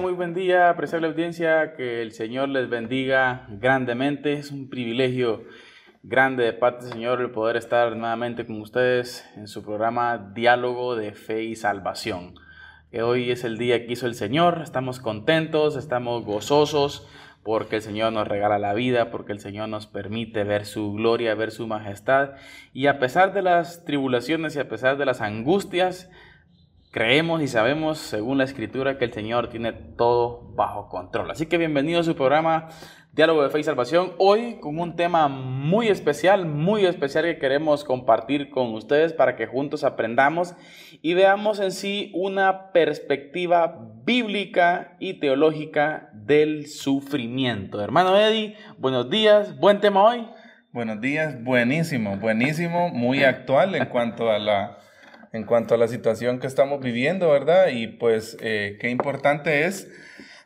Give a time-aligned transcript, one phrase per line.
[0.00, 4.32] Muy buen día, apreciable audiencia, que el Señor les bendiga grandemente.
[4.32, 5.44] Es un privilegio
[6.02, 10.96] grande de parte del Señor el poder estar nuevamente con ustedes en su programa Diálogo
[10.96, 12.34] de Fe y Salvación.
[12.90, 17.06] Que hoy es el día que hizo el Señor, estamos contentos, estamos gozosos
[17.42, 21.34] porque el Señor nos regala la vida, porque el Señor nos permite ver su gloria,
[21.34, 22.30] ver su majestad.
[22.72, 26.08] Y a pesar de las tribulaciones y a pesar de las angustias,
[26.92, 31.30] Creemos y sabemos, según la Escritura, que el Señor tiene todo bajo control.
[31.30, 32.68] Así que bienvenido a su programa
[33.12, 34.12] Diálogo de Fe y Salvación.
[34.18, 39.46] Hoy con un tema muy especial, muy especial que queremos compartir con ustedes para que
[39.46, 40.54] juntos aprendamos
[41.00, 47.80] y veamos en sí una perspectiva bíblica y teológica del sufrimiento.
[47.80, 50.28] Hermano Eddie, buenos días, buen tema hoy.
[50.72, 54.76] Buenos días, buenísimo, buenísimo, muy actual en cuanto a la
[55.32, 57.68] en cuanto a la situación que estamos viviendo, ¿verdad?
[57.68, 59.88] Y pues eh, qué importante es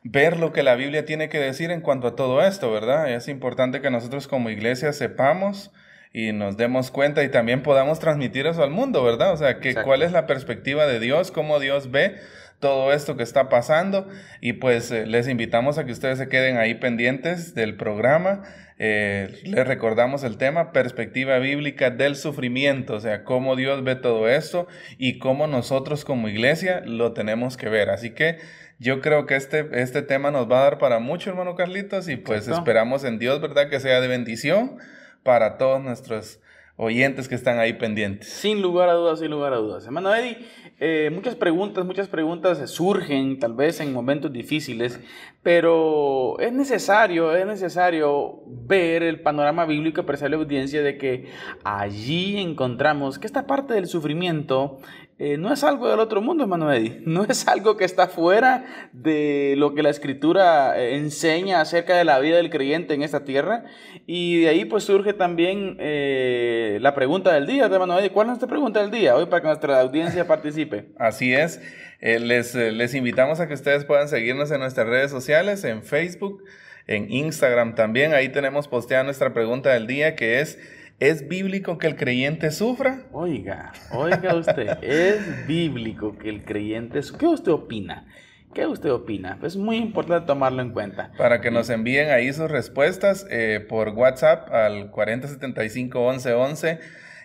[0.03, 3.12] ver lo que la Biblia tiene que decir en cuanto a todo esto, ¿verdad?
[3.12, 5.73] Es importante que nosotros como iglesia sepamos
[6.12, 9.33] y nos demos cuenta y también podamos transmitir eso al mundo, ¿verdad?
[9.33, 12.17] O sea, que, cuál es la perspectiva de Dios, cómo Dios ve
[12.60, 14.08] todo esto que está pasando
[14.40, 18.42] y pues eh, les invitamos a que ustedes se queden ahí pendientes del programa.
[18.78, 24.28] Eh, les recordamos el tema, perspectiva bíblica del sufrimiento, o sea, cómo Dios ve todo
[24.28, 24.68] esto
[24.98, 27.90] y cómo nosotros como iglesia lo tenemos que ver.
[27.90, 28.38] Así que
[28.78, 32.16] yo creo que este, este tema nos va a dar para mucho, hermano Carlitos, y
[32.16, 33.70] pues esperamos en Dios, ¿verdad?
[33.70, 34.77] Que sea de bendición
[35.22, 36.40] para todos nuestros
[36.77, 38.28] oyentes que están ahí pendientes.
[38.28, 39.86] Sin lugar a dudas, sin lugar a dudas.
[39.86, 40.38] Hermano Eddie,
[40.78, 45.01] eh, muchas preguntas, muchas preguntas surgen tal vez en momentos difíciles,
[45.42, 51.30] pero es necesario, es necesario ver el panorama bíblico y a la audiencia de que
[51.64, 54.78] allí encontramos que esta parte del sufrimiento
[55.18, 57.00] eh, no es algo del otro mundo, Eddie.
[57.06, 62.04] No es algo que está fuera de lo que la escritura eh, enseña acerca de
[62.04, 63.64] la vida del creyente en esta tierra.
[64.06, 68.10] Y de ahí pues surge también eh, la pregunta del día, Eddie.
[68.10, 69.16] ¿Cuál es nuestra pregunta del día?
[69.16, 70.90] Hoy para que nuestra audiencia participe.
[70.98, 71.62] Así es.
[72.00, 76.44] les, les invitamos a que ustedes puedan seguirnos en nuestras redes sociales, en Facebook,
[76.86, 78.12] en Instagram también.
[78.12, 80.58] Ahí tenemos posteada nuestra pregunta del día que es...
[80.98, 83.02] ¿Es bíblico que el creyente sufra?
[83.12, 87.18] Oiga, oiga usted, es bíblico que el creyente sufra.
[87.18, 88.07] ¿Qué usted opina?
[88.55, 89.39] ¿Qué usted opina?
[89.42, 91.12] Es muy importante tomarlo en cuenta.
[91.18, 96.80] Para que nos envíen ahí sus respuestas eh, por WhatsApp al 4075 1111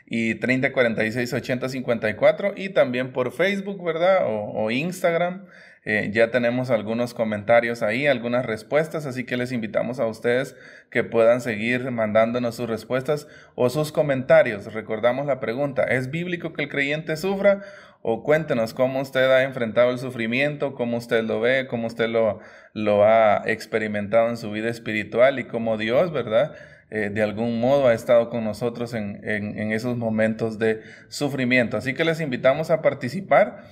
[0.06, 4.26] y 3046 8054 y también por Facebook, ¿verdad?
[4.26, 5.46] O, o Instagram.
[5.84, 10.56] Eh, ya tenemos algunos comentarios ahí, algunas respuestas, así que les invitamos a ustedes
[10.92, 14.74] que puedan seguir mandándonos sus respuestas o sus comentarios.
[14.74, 17.62] Recordamos la pregunta, ¿es bíblico que el creyente sufra?
[18.04, 23.04] O cuéntenos cómo usted ha enfrentado el sufrimiento, cómo usted lo ve, cómo usted lo,
[23.04, 26.54] ha experimentado en su vida espiritual y cómo Dios, ¿verdad?
[26.92, 31.78] Eh, de algún modo ha estado con nosotros en esos momentos de sufrimiento.
[31.78, 33.64] Así que les invitamos a participar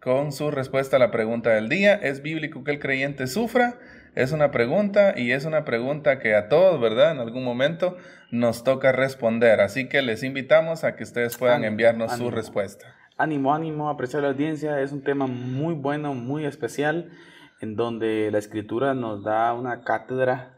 [0.00, 1.94] con su respuesta a la pregunta del día.
[1.94, 3.78] ¿Es bíblico que el creyente sufra?
[4.14, 7.12] Es una pregunta y es una pregunta que a todos, ¿verdad?
[7.12, 7.96] En algún momento
[8.30, 9.60] nos toca responder.
[9.60, 12.94] Así que les invitamos a que ustedes puedan enviarnos su respuesta.
[13.16, 14.80] Ánimo, ánimo, apreciar la audiencia.
[14.80, 17.10] Es un tema muy bueno, muy especial,
[17.60, 20.54] en donde la escritura nos da una cátedra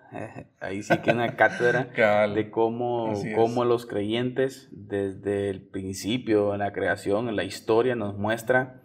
[0.61, 1.89] ahí sí que una cátedra
[2.29, 8.17] de cómo, cómo los creyentes desde el principio, en la creación, en la historia, nos
[8.19, 8.83] muestra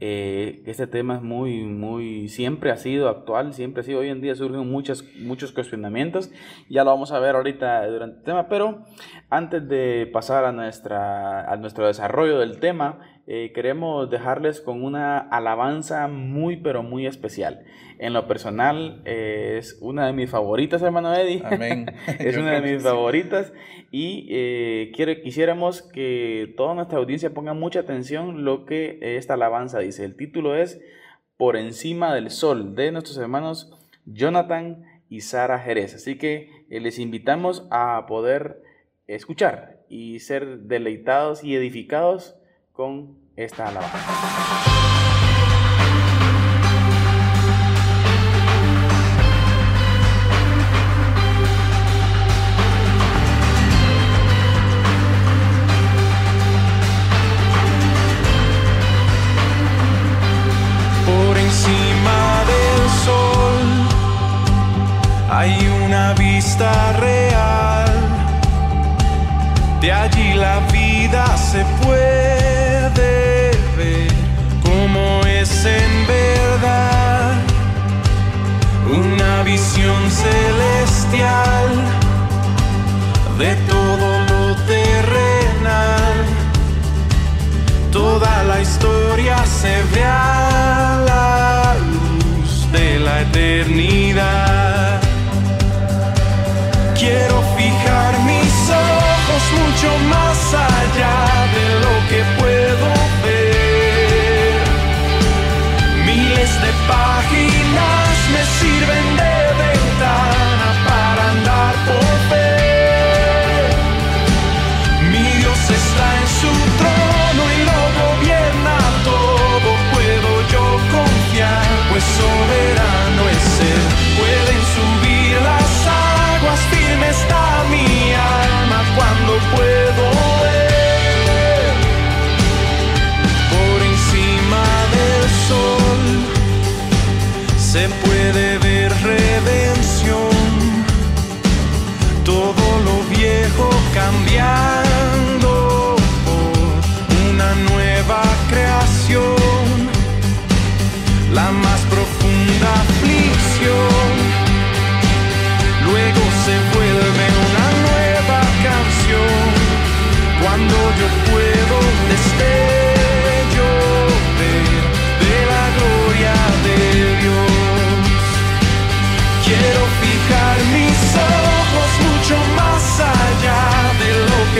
[0.00, 4.20] eh, este tema es muy, muy, siempre ha sido actual, siempre ha sido, hoy en
[4.20, 6.30] día surgen muchos, muchos cuestionamientos,
[6.68, 8.84] ya lo vamos a ver ahorita durante el tema, pero
[9.28, 15.18] antes de pasar a, nuestra, a nuestro desarrollo del tema, eh, queremos dejarles con una
[15.18, 17.62] alabanza muy, pero muy especial.
[17.98, 21.42] En lo personal, eh, es una de mis favoritas, hermano Eddie.
[21.44, 21.92] Amén.
[22.18, 23.52] es una de mis favoritas.
[23.90, 24.92] Y eh,
[25.22, 30.06] quisiéramos que toda nuestra audiencia ponga mucha atención lo que esta alabanza dice.
[30.06, 30.80] El título es
[31.36, 33.70] Por encima del sol, de nuestros hermanos
[34.06, 35.94] Jonathan y Sara Jerez.
[35.94, 38.62] Así que les invitamos a poder
[39.06, 42.37] escuchar y ser deleitados y edificados
[42.78, 43.98] con esta alabanza.
[65.30, 67.92] hay una vista real,
[69.80, 72.47] de allí la vida se puede
[74.62, 77.34] como es en verdad.
[78.90, 81.68] Una visión celestial
[83.38, 86.18] de todo lo terrenal.
[87.92, 95.00] Toda la historia se ve a la luz de la eternidad.
[96.98, 101.17] Quiero fijar mis ojos mucho más allá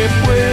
[0.08, 0.47] que puedo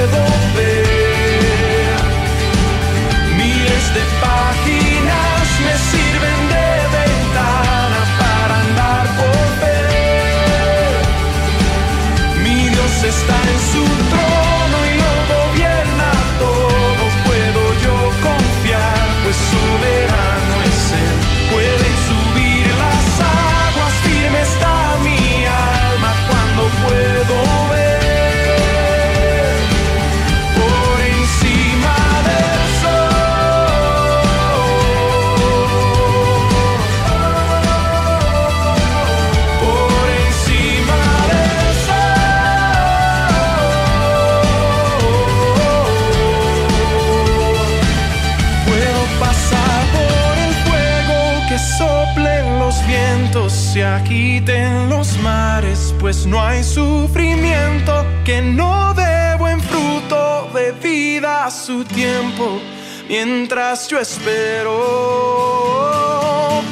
[53.75, 61.43] se agiten los mares, pues no hay sufrimiento que no dé buen fruto de vida
[61.47, 62.61] a su tiempo.
[63.09, 64.71] Mientras yo espero,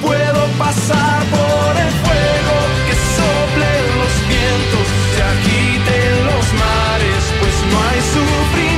[0.02, 2.56] puedo pasar por el fuego
[2.88, 8.73] que soplen los vientos, se agiten los mares, pues no hay sufrimiento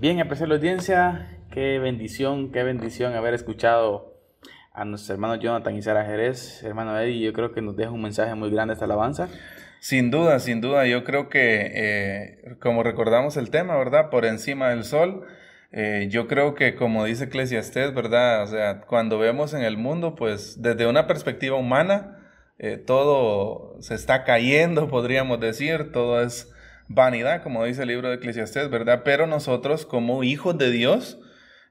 [0.00, 4.18] Bien, apreciable audiencia, qué bendición, qué bendición haber escuchado
[4.72, 6.62] a nuestros hermanos Jonathan y Sara Jerez.
[6.64, 9.28] Hermano Eddie, yo creo que nos deja un mensaje muy grande esta alabanza.
[9.78, 14.08] Sin duda, sin duda, yo creo que eh, como recordamos el tema, ¿verdad?
[14.08, 15.26] Por encima del sol,
[15.70, 18.44] eh, yo creo que como dice Eclesiastés, ¿verdad?
[18.44, 22.26] O sea, cuando vemos en el mundo, pues desde una perspectiva humana,
[22.58, 26.50] eh, todo se está cayendo, podríamos decir, todo es
[26.90, 29.02] vanidad, como dice el libro de Eclesiastés, ¿verdad?
[29.04, 31.20] Pero nosotros como hijos de Dios,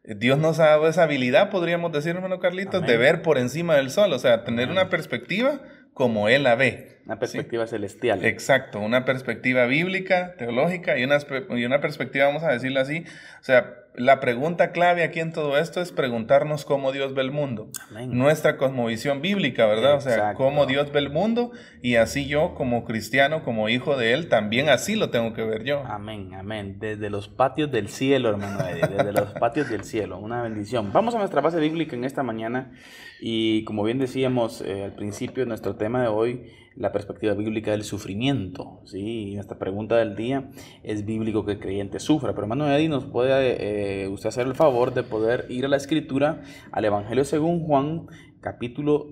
[0.06, 3.92] Dios nos ha dado esa habilidad, podríamos decir, hermano Carlitos, de ver por encima del
[3.92, 5.60] sol, o sea, tener una perspectiva
[5.94, 6.99] como Él la ve.
[7.10, 8.24] Una perspectiva celestial.
[8.24, 11.18] Exacto, una perspectiva bíblica, teológica y una,
[11.58, 13.04] y una perspectiva, vamos a decirlo así,
[13.42, 17.32] o sea, la pregunta clave aquí en todo esto es preguntarnos cómo Dios ve el
[17.32, 17.72] mundo.
[18.08, 19.96] Nuestra cosmovisión bíblica, ¿verdad?
[19.96, 21.52] O sea, cómo Dios ve el mundo
[21.82, 25.64] y así yo como cristiano, como hijo de Él, también así lo tengo que ver
[25.64, 25.84] yo.
[25.88, 26.78] Amén, amén.
[26.80, 30.20] Desde los patios del cielo, hermano, desde los patios del cielo.
[30.20, 30.94] Una bendición.
[30.94, 32.72] Vamos a nuestra base bíblica en esta mañana
[33.20, 36.46] y como bien decíamos eh, al principio, nuestro tema de hoy
[36.80, 38.82] la perspectiva bíblica del sufrimiento.
[38.86, 39.36] ¿sí?
[39.36, 40.50] Nuestra pregunta del día,
[40.82, 42.32] ¿es bíblico que el creyente sufra?
[42.32, 45.78] Pero hermano Eddie, ¿nos puede eh, usted hacer el favor de poder ir a la
[45.78, 48.08] escritura, al Evangelio según Juan,
[48.40, 49.08] capítulo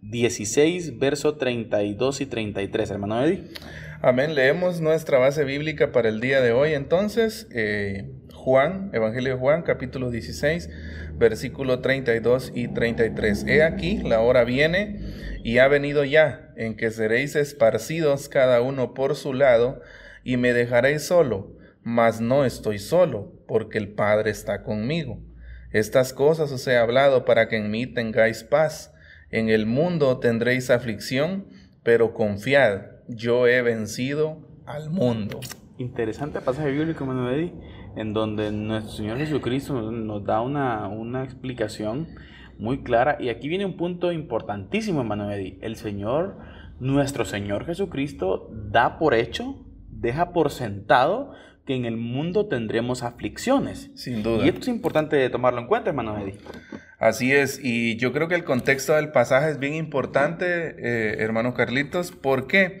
[0.00, 3.48] 16, eh, verso 32 y 33, hermano Eddie?
[4.00, 4.34] Amén.
[4.34, 6.74] Leemos nuestra base bíblica para el día de hoy.
[6.74, 10.68] Entonces, eh, Juan, Evangelio de Juan, capítulo 16,
[11.16, 13.44] versículo 32 y 33.
[13.46, 15.00] He aquí, la hora viene
[15.42, 19.80] y ha venido ya, en que seréis esparcidos cada uno por su lado,
[20.22, 21.52] y me dejaréis solo,
[21.82, 25.20] mas no estoy solo, porque el Padre está conmigo.
[25.70, 28.94] Estas cosas os he hablado para que en mí tengáis paz.
[29.30, 31.46] En el mundo tendréis aflicción,
[31.82, 35.40] pero confiad, yo he vencido al mundo.
[35.76, 37.52] Interesante pasaje bíblico, Manuel,
[37.96, 42.08] en donde nuestro Señor Jesucristo nos da una, una explicación
[42.58, 43.16] muy clara.
[43.20, 45.58] Y aquí viene un punto importantísimo, hermano Eddie.
[45.60, 46.38] El Señor,
[46.80, 51.32] nuestro Señor Jesucristo, da por hecho, deja por sentado
[51.66, 53.90] que en el mundo tendremos aflicciones.
[53.94, 54.44] Sin duda.
[54.44, 56.36] Y esto es importante tomarlo en cuenta, hermano Eddie.
[56.98, 60.46] Así es, y yo creo que el contexto del pasaje es bien importante,
[60.78, 62.12] eh, hermano Carlitos.
[62.12, 62.80] ¿Por qué?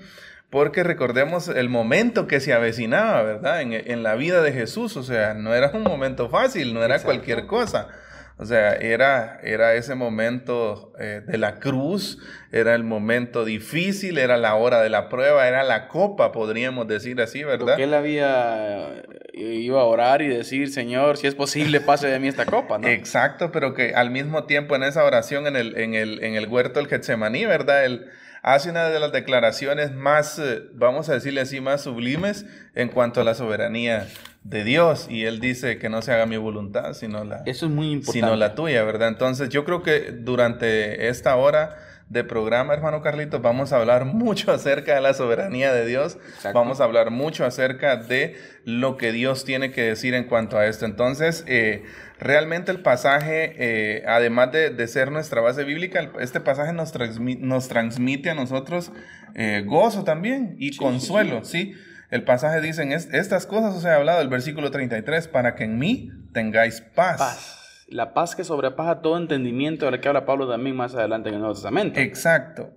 [0.62, 3.60] recordemos el momento que se avecinaba, ¿verdad?
[3.60, 4.96] En, la vida de Jesús.
[4.96, 7.88] O sea, no era un momento fácil, no era cualquier cosa.
[8.36, 12.18] O sea, era, era ese momento eh, de la cruz,
[12.50, 17.20] era el momento difícil, era la hora de la prueba, era la copa, podríamos decir
[17.20, 17.66] así, ¿verdad?
[17.66, 22.18] Porque él había, eh, iba a orar y decir, Señor, si es posible, pase de
[22.18, 22.88] mí esta copa, ¿no?
[22.88, 26.48] Exacto, pero que al mismo tiempo en esa oración en el, en el, en el
[26.48, 27.84] huerto del Getsemaní, ¿verdad?
[27.84, 28.10] Él
[28.44, 33.22] hace una de las declaraciones más, eh, vamos a decirle así, más sublimes en cuanto
[33.22, 34.06] a la soberanía
[34.42, 37.72] de Dios y él dice que no se haga mi voluntad sino la Eso es
[37.72, 39.08] muy sino la tuya, ¿verdad?
[39.08, 41.76] Entonces, yo creo que durante esta hora
[42.08, 46.18] de programa, hermano Carlitos, vamos a hablar mucho acerca de la soberanía de Dios.
[46.52, 50.66] Vamos a hablar mucho acerca de lo que Dios tiene que decir en cuanto a
[50.66, 50.84] esto.
[50.84, 51.84] Entonces, eh,
[52.18, 58.30] realmente el pasaje, eh, además de, ser nuestra base bíblica, este pasaje nos, nos transmite
[58.30, 58.92] a nosotros
[59.34, 61.74] eh, gozo también y consuelo, ¿sí?
[62.10, 65.78] El pasaje dice, en estas cosas os he hablado, el versículo 33, para que en
[65.78, 67.63] mí tengáis paz.
[67.88, 71.36] La paz que sobrepasa todo entendimiento, de la que habla Pablo también más adelante en
[71.36, 72.00] el Nuevo Testamento.
[72.00, 72.70] Exacto.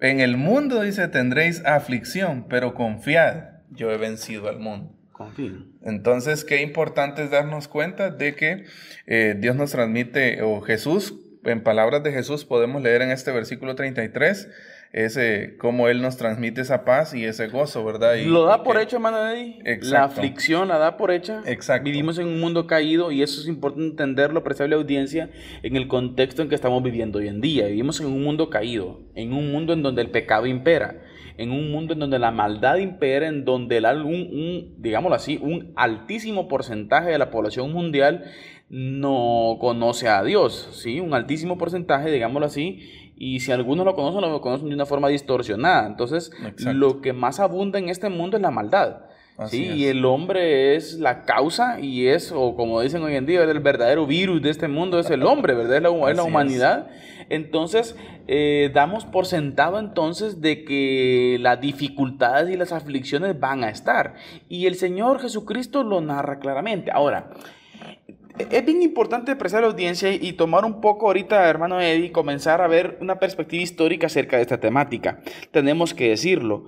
[0.00, 4.92] En el mundo, dice, tendréis aflicción, pero confiad, yo he vencido al mundo.
[5.12, 5.64] Confío.
[5.82, 8.64] Entonces, qué importante es darnos cuenta de que
[9.06, 11.14] eh, Dios nos transmite, o Jesús,
[11.44, 14.48] en palabras de Jesús podemos leer en este versículo 33,
[14.96, 18.14] ese, cómo Él nos transmite esa paz y ese gozo, ¿verdad?
[18.14, 19.58] Y, Lo da por hecho, hermano Eddie.
[19.82, 21.42] La aflicción la da por hecha.
[21.44, 21.84] Exacto.
[21.84, 25.28] Vivimos en un mundo caído y eso es importante entenderlo, apreciable audiencia,
[25.62, 27.66] en el contexto en que estamos viviendo hoy en día.
[27.66, 31.02] Vivimos en un mundo caído, en un mundo en donde el pecado impera,
[31.36, 35.38] en un mundo en donde la maldad impera, en donde el, un, un, digámoslo así,
[35.42, 38.24] un altísimo porcentaje de la población mundial
[38.70, 41.00] no conoce a Dios, ¿sí?
[41.00, 45.08] Un altísimo porcentaje, digámoslo así, y si algunos lo conocen, lo conocen de una forma
[45.08, 45.86] distorsionada.
[45.86, 49.06] Entonces, lo que más abunda en este mundo es la maldad.
[49.48, 49.64] ¿sí?
[49.64, 53.60] Y el hombre es la causa y es, o como dicen hoy en día, el
[53.60, 55.76] verdadero virus de este mundo es el hombre, ¿verdad?
[55.76, 56.88] Es la, la humanidad.
[57.28, 57.96] Entonces,
[58.28, 64.14] eh, damos por sentado entonces de que las dificultades y las aflicciones van a estar.
[64.48, 66.90] Y el Señor Jesucristo lo narra claramente.
[66.90, 67.30] Ahora,
[68.38, 72.68] es bien importante apreciar la audiencia y tomar un poco ahorita, hermano Eddie, comenzar a
[72.68, 75.20] ver una perspectiva histórica acerca de esta temática.
[75.52, 76.66] Tenemos que decirlo.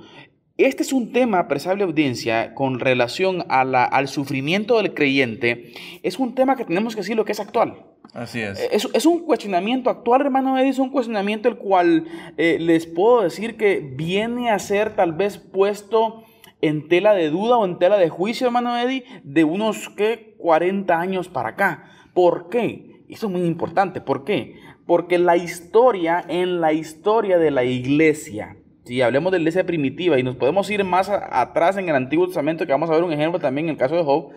[0.56, 5.72] Este es un tema, apreciable audiencia, con relación a la, al sufrimiento del creyente.
[6.02, 7.84] Es un tema que tenemos que decir lo que es actual.
[8.12, 8.58] Así es.
[8.72, 12.06] Es, es un cuestionamiento actual, hermano Eddie, es un cuestionamiento el cual
[12.38, 16.24] eh, les puedo decir que viene a ser tal vez puesto
[16.60, 20.27] en tela de duda o en tela de juicio, hermano Eddie, de unos ¿qué?
[20.38, 21.84] 40 años para acá.
[22.14, 23.02] ¿Por qué?
[23.08, 24.00] Eso es muy importante.
[24.00, 24.56] ¿Por qué?
[24.86, 30.18] Porque la historia, en la historia de la iglesia, si hablemos de la iglesia primitiva
[30.18, 33.12] y nos podemos ir más atrás en el Antiguo Testamento, que vamos a ver un
[33.12, 34.30] ejemplo también en el caso de Job,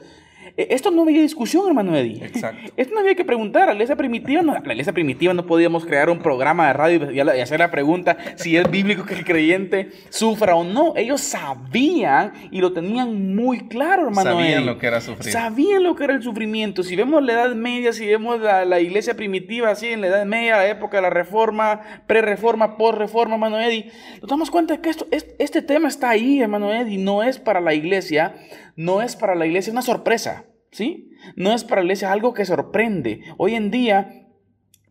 [0.57, 2.23] esto no había discusión, hermano Eddie.
[2.25, 2.71] Exacto.
[2.77, 3.67] Esto no había que preguntar.
[3.67, 7.19] La iglesia primitiva, no, la iglesia primitiva no podíamos crear un programa de radio y,
[7.19, 10.93] hacer la pregunta si es bíblico que el creyente sufra o no.
[10.95, 15.31] Ellos sabían y lo tenían muy claro, hermano Sabían lo que era sufrir.
[15.31, 16.83] Sabían lo que era el sufrimiento.
[16.83, 20.57] Si vemos la Edad Media, si vemos la, iglesia primitiva, así en la Edad Media,
[20.57, 23.91] la época de la Reforma, pre-reforma, post-reforma, hermano Eddie,
[24.21, 26.97] nos damos cuenta que esto, este tema está ahí, hermano Eddie.
[26.97, 28.35] No es para la iglesia,
[28.83, 30.45] no es para la iglesia, es una sorpresa.
[30.71, 31.11] ¿sí?
[31.35, 33.21] No es para la iglesia algo que sorprende.
[33.37, 34.20] Hoy en día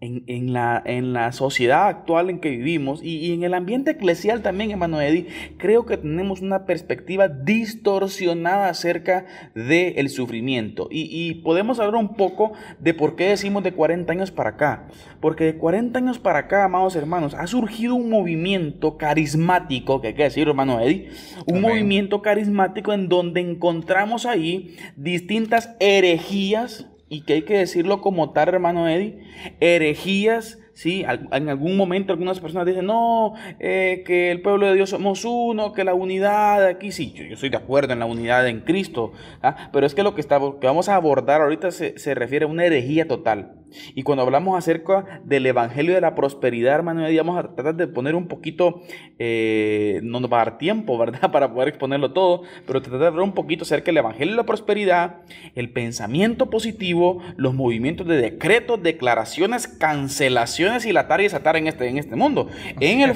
[0.01, 4.71] en, la, en, la, sociedad actual en que vivimos y, en el ambiente eclesial también,
[4.71, 5.27] hermano Eddie,
[5.59, 10.89] creo que tenemos una perspectiva distorsionada acerca del sufrimiento.
[10.91, 14.89] Y, y, podemos hablar un poco de por qué decimos de 40 años para acá.
[15.21, 20.15] Porque de 40 años para acá, amados hermanos, ha surgido un movimiento carismático, que hay
[20.15, 21.11] que decir, hermano Eddie,
[21.47, 28.31] un movimiento carismático en donde encontramos ahí distintas herejías y que hay que decirlo como
[28.31, 29.19] tal, hermano Eddie,
[29.59, 31.05] herejías, ¿sí?
[31.33, 35.73] En algún momento algunas personas dicen, no, eh, que el pueblo de Dios somos uno,
[35.73, 39.13] que la unidad aquí, sí, yo, estoy de acuerdo en la unidad en Cristo,
[39.43, 39.71] ¿ah?
[39.73, 42.49] pero es que lo que, está, que vamos a abordar ahorita se, se refiere a
[42.49, 43.60] una herejía total.
[43.95, 48.15] Y cuando hablamos acerca del Evangelio de la Prosperidad, hermano, vamos a tratar de poner
[48.15, 48.83] un poquito,
[49.19, 53.07] eh, no nos va a dar tiempo, ¿verdad?, para poder exponerlo todo, pero tratar de
[53.09, 55.23] hablar un poquito acerca del Evangelio de la Prosperidad,
[55.55, 61.89] el pensamiento positivo, los movimientos de decretos, declaraciones, cancelaciones y la y desatar en este,
[61.89, 62.49] en este mundo,
[62.79, 63.15] en el,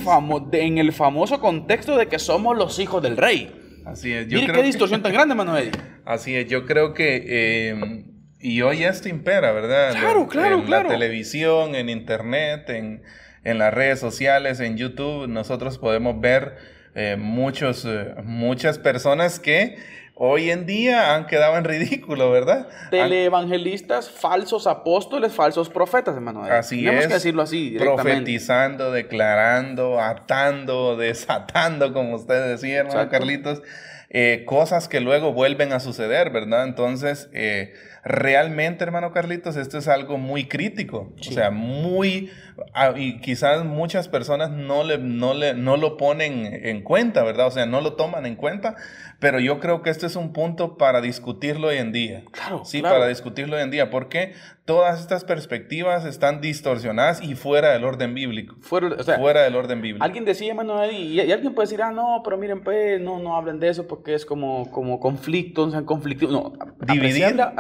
[0.53, 3.53] en el famoso contexto de que somos los hijos del rey.
[3.85, 4.27] Así es.
[4.29, 5.71] Yo Mire qué distorsión tan grande, Manuel.
[6.05, 7.25] Así es, yo creo que...
[7.27, 8.05] Eh,
[8.45, 9.93] y hoy esto impera, ¿verdad?
[9.93, 13.03] Claro, claro, en la televisión, en internet, en,
[13.43, 16.59] en, las redes sociales, en YouTube, nosotros podemos ver
[16.95, 19.79] eh, muchos, eh, muchas personas que
[20.15, 22.69] hoy en día han quedado en ridículo, ¿verdad?
[22.91, 26.45] Teleevangelistas, falsos apóstoles, falsos profetas, hermano.
[26.45, 33.63] Así Tenemos que decirlo así, profetizando, declarando, atando, desatando, como usted decía, hermano Carlitos,
[34.11, 36.65] eh, cosas que luego vuelven a suceder, ¿verdad?
[36.65, 42.31] Entonces, eh, realmente, hermano Carlitos, esto es algo muy crítico, o sea, muy,
[42.75, 47.47] ah, y quizás muchas personas no, le, no, le, no lo ponen en cuenta, ¿verdad?
[47.47, 48.77] O sea, no lo toman en cuenta,
[49.21, 52.23] pero yo creo que este es un punto para discutirlo hoy en día.
[52.31, 52.65] Claro.
[52.65, 57.85] Sí, para discutirlo hoy en día, porque todas estas perspectivas están distorsionadas y fuera del
[57.85, 58.57] orden bíblico.
[58.61, 60.05] Fuera, o sea, fuera del orden bíblico.
[60.05, 63.37] Alguien decía, hermano, y, y, alguien puede decir, ah, no, pero miren, pues, no, no
[63.37, 66.29] hablen de eso porque es como, como conflicto, o sea, conflicto.
[66.29, 66.53] No,
[66.87, 67.37] dividir.
[67.37, 67.53] La,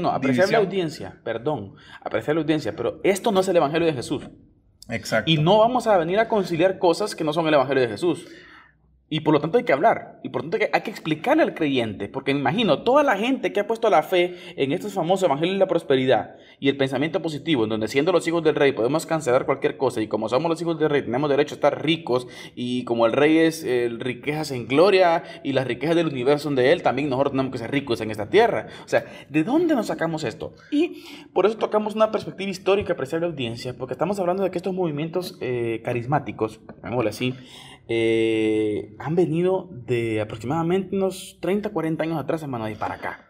[0.00, 3.92] no, apreciar la audiencia, perdón, apreciar la audiencia, pero esto no es el Evangelio de
[3.92, 4.28] Jesús.
[4.88, 5.30] Exacto.
[5.30, 8.26] Y no vamos a venir a conciliar cosas que no son el Evangelio de Jesús.
[9.10, 11.54] Y por lo tanto hay que hablar, y por lo tanto hay que explicarle al
[11.54, 15.24] creyente, porque me imagino, toda la gente que ha puesto la fe en estos famosos
[15.24, 18.72] evangelios de la prosperidad y el pensamiento positivo, en donde siendo los hijos del rey
[18.72, 21.82] podemos cancelar cualquier cosa, y como somos los hijos del rey tenemos derecho a estar
[21.82, 23.66] ricos, y como el rey es
[23.98, 27.58] riquezas en gloria, y las riquezas del universo son de él, también nosotros tenemos que
[27.58, 28.66] ser ricos en esta tierra.
[28.84, 30.54] O sea, ¿de dónde nos sacamos esto?
[30.70, 34.74] Y por eso tocamos una perspectiva histórica la audiencia, porque estamos hablando de que estos
[34.74, 37.34] movimientos eh, carismáticos, llamémoslo así,
[37.88, 43.24] eh, han venido de aproximadamente unos 30, 40 años atrás, hermano, y para acá.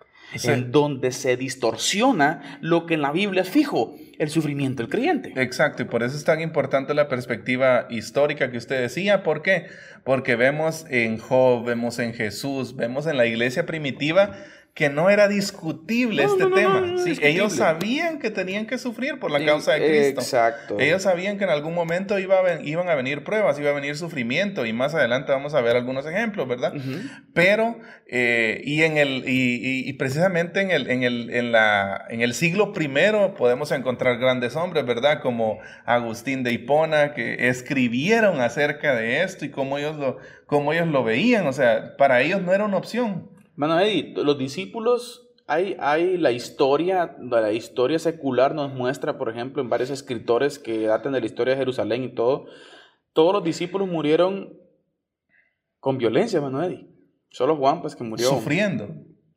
[0.45, 5.33] En donde se distorsiona lo que en la Biblia es fijo, el sufrimiento del creyente.
[5.37, 9.23] Exacto, y por eso es tan importante la perspectiva histórica que usted decía.
[9.23, 9.69] ¿Por qué?
[10.05, 14.37] Porque vemos en Job, vemos en Jesús, vemos en la iglesia primitiva
[14.79, 16.95] que no era discutible este tema.
[17.21, 20.21] ellos sabían que tenían que sufrir por la causa de Cristo.
[20.21, 20.79] Exacto.
[20.79, 24.67] Ellos sabían que en algún momento iba iban a venir pruebas, iba a venir sufrimiento
[24.67, 26.75] y más adelante vamos a ver algunos ejemplos, ¿verdad?
[27.35, 32.33] Pero, eh, y, en el, y, precisamente en el, en, el, en, la, en el
[32.33, 35.23] siglo primero podemos encontrar grandes hombres, ¿verdad?
[35.23, 40.87] Como Agustín de Hipona, que escribieron acerca de esto y cómo ellos lo, cómo ellos
[40.87, 41.49] lo veían.
[41.49, 43.37] O sea, para ellos no era una opción.
[43.59, 49.61] Bueno, Eddie, los discípulos, hay, hay la historia, la historia secular nos muestra, por ejemplo,
[49.61, 52.47] en varios escritores que datan de la historia de Jerusalén y todo,
[53.13, 54.57] todos los discípulos murieron
[55.81, 56.87] con violencia, Eddie.
[57.31, 58.29] Solo Juan, pues que murió.
[58.29, 58.91] Sufriendo.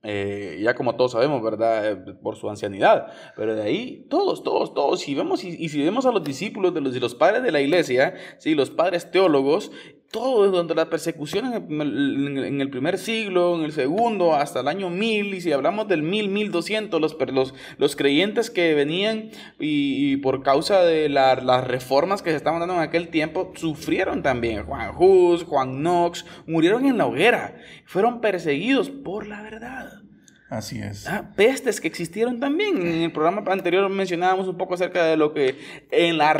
[0.04, 1.92] Eh, ya como todos sabemos, ¿verdad?
[1.92, 3.08] Eh, por su ancianidad.
[3.36, 5.00] Pero de ahí, todos, todos, todos.
[5.00, 7.60] Si vemos, y, si vemos a los discípulos de los, de los padres de la
[7.60, 8.54] iglesia, ¿sí?
[8.54, 9.72] los padres teólogos,
[10.12, 15.34] todo, durante la persecución en el, primer siglo, en el segundo, hasta el año 1000,
[15.34, 20.84] y si hablamos del 1000, 1200, los, los, los creyentes que venían y, por causa
[20.84, 24.66] de las reformas que se estaban dando en aquel tiempo, sufrieron también.
[24.66, 30.02] Juan Hus, Juan Knox, murieron en la hoguera, fueron perseguidos por la verdad.
[30.52, 31.08] Así es.
[31.08, 32.76] Ah, pestes que existieron también.
[32.82, 35.58] En el programa anterior mencionábamos un poco acerca de lo que
[35.92, 36.34] en la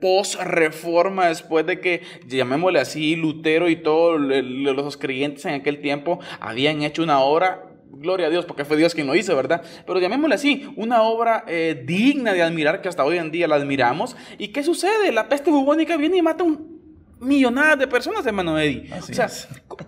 [0.00, 6.82] post-reforma, después de que, llamémosle así, Lutero y todos los creyentes en aquel tiempo habían
[6.82, 9.62] hecho una obra gloria a Dios, porque fue Dios quien lo hizo, ¿verdad?
[9.86, 13.54] Pero llamémosle así, una obra eh, digna de admirar, que hasta hoy en día la
[13.54, 14.16] admiramos.
[14.38, 15.12] ¿Y qué sucede?
[15.12, 16.82] La peste bubónica viene y mata un
[17.20, 18.90] millonadas de personas, hermano Eddie.
[18.92, 19.30] o sea,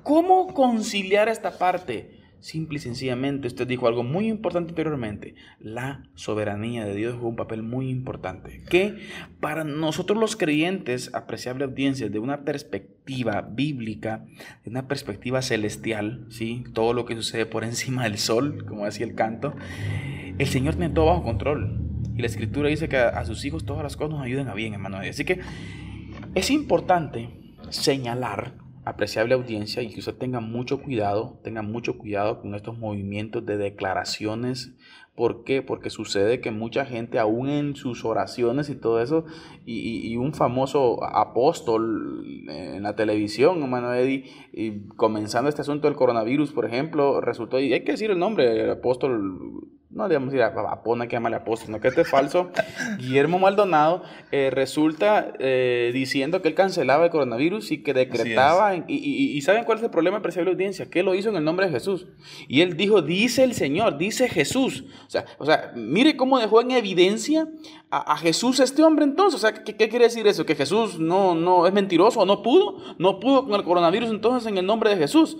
[0.05, 2.14] ¿cómo conciliar esta parte?
[2.45, 5.35] Simple y sencillamente, usted dijo algo muy importante anteriormente.
[5.61, 8.63] La soberanía de Dios juega un papel muy importante.
[8.69, 8.99] Que
[9.41, 14.27] para nosotros los creyentes, apreciable audiencia, de una perspectiva bíblica,
[14.63, 16.65] de una perspectiva celestial, ¿sí?
[16.75, 19.55] todo lo que sucede por encima del sol, como decía el canto,
[20.37, 21.81] el Señor tiene todo bajo control.
[22.15, 24.75] Y la Escritura dice que a, sus hijos todas las cosas nos ayuden a bien,
[24.75, 24.99] hermano.
[24.99, 25.41] Así que
[26.35, 27.31] es importante
[27.71, 33.45] señalar apreciable audiencia y que usted tenga mucho cuidado, tenga mucho cuidado con estos movimientos
[33.47, 34.75] de declaraciones.
[35.15, 35.63] ¿Por qué?
[35.63, 39.25] Porque sucede que mucha gente, aún en sus oraciones y todo eso,
[39.65, 46.53] y, un famoso apóstol en la televisión, hermano Eddie, y comenzando este asunto del coronavirus,
[46.53, 50.49] por ejemplo, resultó, y hay que decir el nombre, el apóstol no digamos ir a,
[50.49, 52.51] a Pona que llama apóstol, no que este falso,
[52.99, 54.03] Guillermo Maldonado,
[54.33, 59.65] eh, resulta eh, diciendo que él cancelaba el coronavirus y que decretaba, y, y, ¿saben
[59.65, 60.91] cuál es el problema de la audiencia?
[60.91, 62.07] Que él lo hizo en el nombre de Jesús.
[62.49, 64.85] Y él dijo, dice el Señor, dice Jesús.
[65.07, 67.49] O sea, o sea mire cómo dejó en evidencia
[67.91, 69.37] a, Jesús este hombre entonces.
[69.37, 70.45] O sea, ¿qué, ¿qué, quiere decir eso?
[70.45, 72.79] ¿Que Jesús no, no es mentiroso o no pudo?
[72.99, 75.37] No pudo con el coronavirus entonces en el nombre de Jesús.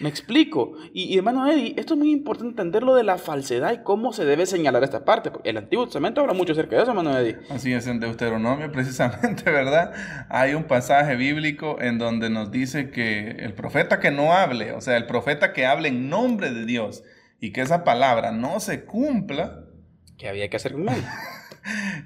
[0.00, 0.72] Me explico.
[0.94, 4.24] Y, hermano Eddie, esto es muy importante entender lo de la falsedad y cómo se
[4.24, 5.30] debe señalar esta parte.
[5.44, 7.36] El Antiguo Testamento habla mucho acerca de eso, hermano Eddie.
[7.50, 9.92] Así es, en Deuteronomio precisamente, ¿verdad?
[10.30, 14.80] Hay un pasaje bíblico en donde nos dice que el profeta que no hable, o
[14.80, 17.04] sea, el profeta que hable en nombre de Dios
[17.38, 19.66] y que esa palabra no se cumpla.
[20.16, 21.04] ¿Qué había que hacer con él?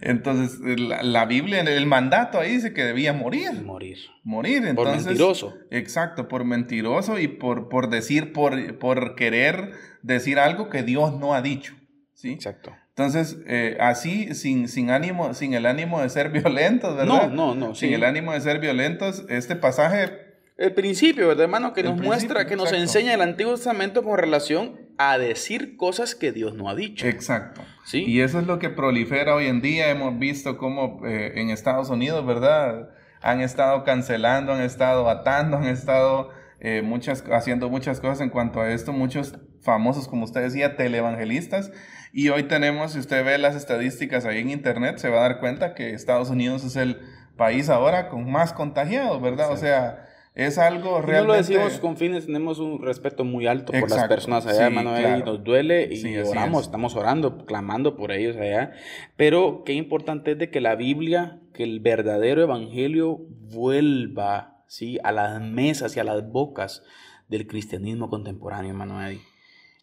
[0.00, 3.62] Entonces, la, Biblia, en el mandato ahí dice que debía morir.
[3.64, 3.98] Morir.
[4.22, 4.66] Morir.
[4.66, 5.54] Entonces, por mentiroso.
[5.70, 9.72] Exacto, por mentiroso y por, por decir, por, por querer
[10.02, 11.74] decir algo que Dios no ha dicho.
[12.14, 12.32] ¿sí?
[12.32, 12.74] Exacto.
[12.90, 17.28] Entonces, eh, así, sin, sin, ánimo, sin el ánimo de ser violentos, ¿verdad?
[17.30, 17.74] No, no, no.
[17.74, 20.24] Sin el ánimo de ser violentos, este pasaje
[20.56, 21.72] el principio, ¿verdad, hermano?
[21.72, 26.32] Que nos muestra, que nos enseña el Antiguo Testamento con relación a decir cosas que
[26.32, 27.06] Dios no ha dicho.
[27.06, 27.62] Exacto.
[27.84, 28.04] ¿Sí?
[28.04, 29.90] Y eso es lo que prolifera hoy en día.
[29.90, 32.90] Hemos visto cómo eh, en Estados Unidos, ¿verdad?
[33.20, 36.30] Han estado cancelando, han estado atando, han estado
[36.60, 38.92] eh, muchas, haciendo muchas cosas en cuanto a esto.
[38.92, 41.72] Muchos famosos, como usted decía, televangelistas.
[42.12, 45.40] Y hoy tenemos, si usted ve las estadísticas ahí en internet, se va a dar
[45.40, 47.00] cuenta que Estados Unidos es el
[47.36, 49.50] país ahora con más contagiados, ¿verdad?
[49.50, 50.03] O sea,
[50.34, 51.20] es algo realmente...
[51.20, 54.98] No lo decimos con fines, tenemos un respeto muy alto por las personas allá, hermano,
[54.98, 58.72] y nos duele y oramos, estamos orando, clamando por ellos allá.
[59.16, 64.98] Pero qué importante es de que la Biblia, que el verdadero evangelio vuelva, ¿sí?
[65.04, 66.82] A las mesas y a las bocas
[67.28, 68.98] del cristianismo contemporáneo, hermano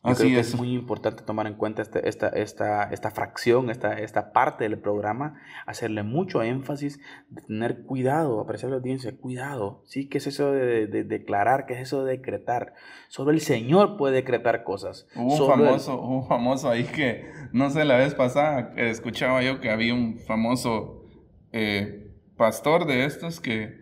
[0.04, 0.56] Yo creo que es.
[0.56, 5.40] muy importante tomar en cuenta este, esta, esta, esta fracción, esta, esta parte del programa,
[5.68, 10.10] hacerle mucho énfasis, de tener cuidado, apreciar la audiencia, cuidado, ¿sí?
[10.10, 11.68] ¿Qué es eso de, declarar?
[11.68, 12.74] ¿Qué es eso de decretar?
[13.10, 15.08] Solo el Señor puede decretar cosas.
[15.16, 19.70] Hubo un, famoso, un famoso ahí que, no sé, la vez pasada escuchaba yo que
[19.70, 21.06] había un famoso
[21.52, 23.81] eh, pastor de estos que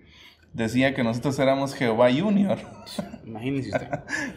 [0.54, 2.58] decía que nosotros éramos Jehová Junior.
[3.26, 3.88] Imagínese usted.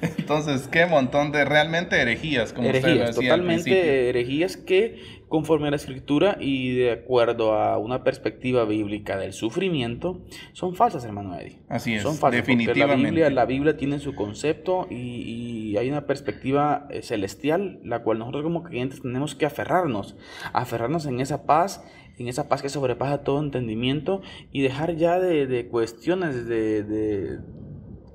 [0.18, 5.70] Entonces, qué montón de realmente herejías, como herejías, usted decía Totalmente herejías que, conforme a
[5.70, 10.20] la escritura y de acuerdo a una perspectiva bíblica del sufrimiento,
[10.52, 11.60] son falsas, hermano Eddie.
[11.68, 12.02] Así es.
[12.02, 12.42] Son falsas.
[12.42, 13.02] Definitivamente.
[13.02, 18.02] La Biblia, la Biblia tiene su concepto y, y hay una perspectiva eh, celestial, la
[18.02, 20.16] cual nosotros como creyentes tenemos que aferrarnos.
[20.52, 21.82] Aferrarnos en esa paz
[22.22, 27.40] en esa paz que sobrepasa todo entendimiento y dejar ya de, cuestiones de,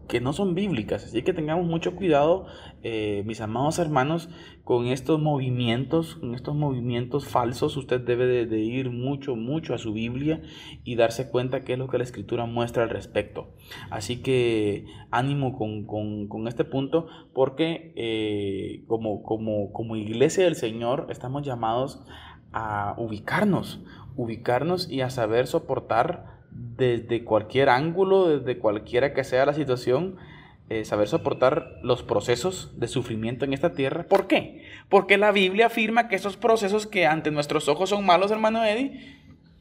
[0.08, 1.04] que no son bíblicas.
[1.04, 2.46] Así que tengamos mucho cuidado,
[2.84, 4.30] eh, mis amados hermanos,
[4.63, 7.76] con estos movimientos, con estos movimientos falsos.
[7.76, 10.41] Usted debe de, ir mucho, mucho a su Biblia
[10.84, 13.50] y darse cuenta qué es lo que la Escritura muestra al respecto.
[13.89, 21.46] Así que ánimo con, este punto, porque eh, como, como, como iglesia del Señor estamos
[21.46, 22.02] llamados
[22.54, 23.80] a ubicarnos,
[24.16, 30.18] ubicarnos y a saber soportar desde cualquier ángulo, desde cualquiera que sea la situación,
[30.70, 34.04] eh, saber soportar los procesos de sufrimiento en esta tierra.
[34.04, 34.66] ¿Por qué?
[34.90, 39.18] Porque la Biblia afirma que esos procesos que ante nuestros ojos son malos, hermano Eddie,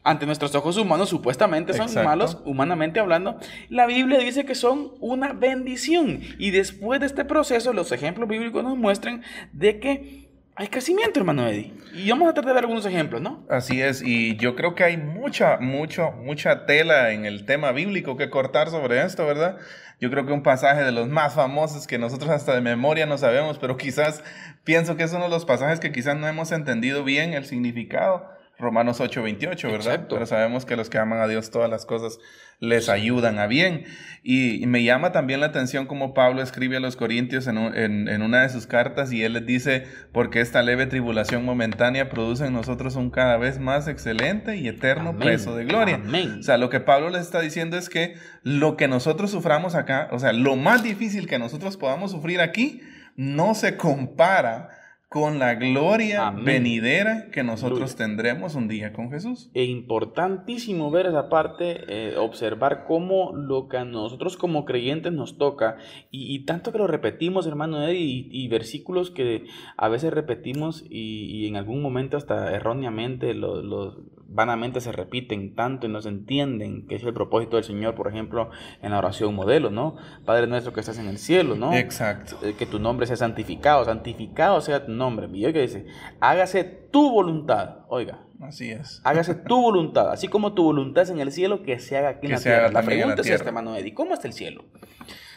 [0.07, 5.33] ante nuestros ojos humanos supuestamente son malos, humanamente hablando, la Biblia dice que son una
[5.33, 6.21] bendición.
[6.39, 9.23] Y después de este proceso, los ejemplos bíblicos nos muestran
[9.53, 10.26] de que
[10.57, 11.75] hay crecimiento, hermano Eddie.
[11.93, 13.47] Y vamos a tratar de ver algunos ejemplos, ¿no?
[13.51, 18.17] Así es, y yo creo que hay mucha, mucho, mucha tela en el tema bíblico
[18.17, 19.59] que cortar sobre esto, ¿verdad?
[20.01, 23.19] Yo creo que un pasaje de los más famosos que nosotros hasta de memoria no
[23.19, 24.25] sabemos, pero quizás
[24.65, 28.36] pienso que es uno de los pasajes que quizás no hemos entendido bien el significado.
[28.59, 30.07] Romanos 8:28, ¿verdad?
[30.09, 32.19] Pero sabemos que los que aman a Dios todas las cosas
[32.59, 33.85] les ayudan a bien.
[34.23, 38.43] Y, me llama también la atención como Pablo escribe a los Corintios en, en, una
[38.43, 42.97] de sus cartas y él les dice, porque esta leve tribulación momentánea produce en nosotros
[42.97, 46.01] un cada vez más excelente y eterno peso de gloria.
[46.39, 50.09] O sea, lo que Pablo les está diciendo es que lo que nosotros suframos acá,
[50.11, 52.81] o sea, lo más difícil que nosotros podamos sufrir aquí,
[53.17, 54.71] no se compara
[55.09, 59.51] con la gloria venidera que nosotros tendremos un día con Jesús.
[59.55, 65.39] E importantísimo ver esa parte, eh, observar cómo lo que a nosotros como creyentes nos
[65.39, 65.77] toca,
[66.11, 69.45] y, tanto que lo repetimos, hermano y, y, versículos que
[69.77, 73.97] a veces repetimos y, en algún momento hasta erróneamente los
[74.29, 78.09] vanamente se repiten tanto y no se entienden que es el propósito del Señor, por
[78.09, 78.51] ejemplo,
[78.83, 79.97] en la oración modelo, ¿no?
[80.25, 81.73] Padre nuestro que estás en el cielo, ¿no?
[81.75, 82.37] Exacto.
[82.43, 85.29] Eh, que tu nombre sea santificado, santificado sea tu nombre.
[85.33, 85.87] Y que dice,
[86.21, 88.23] hágase tu voluntad, oiga.
[88.41, 89.01] Así es.
[89.05, 92.27] Hágase tu voluntad, así como tu voluntad es en el cielo, que se haga aquí
[92.27, 92.71] en la tierra.
[92.71, 94.65] La pregunta es esta, hermano Eddie, ¿cómo está el cielo?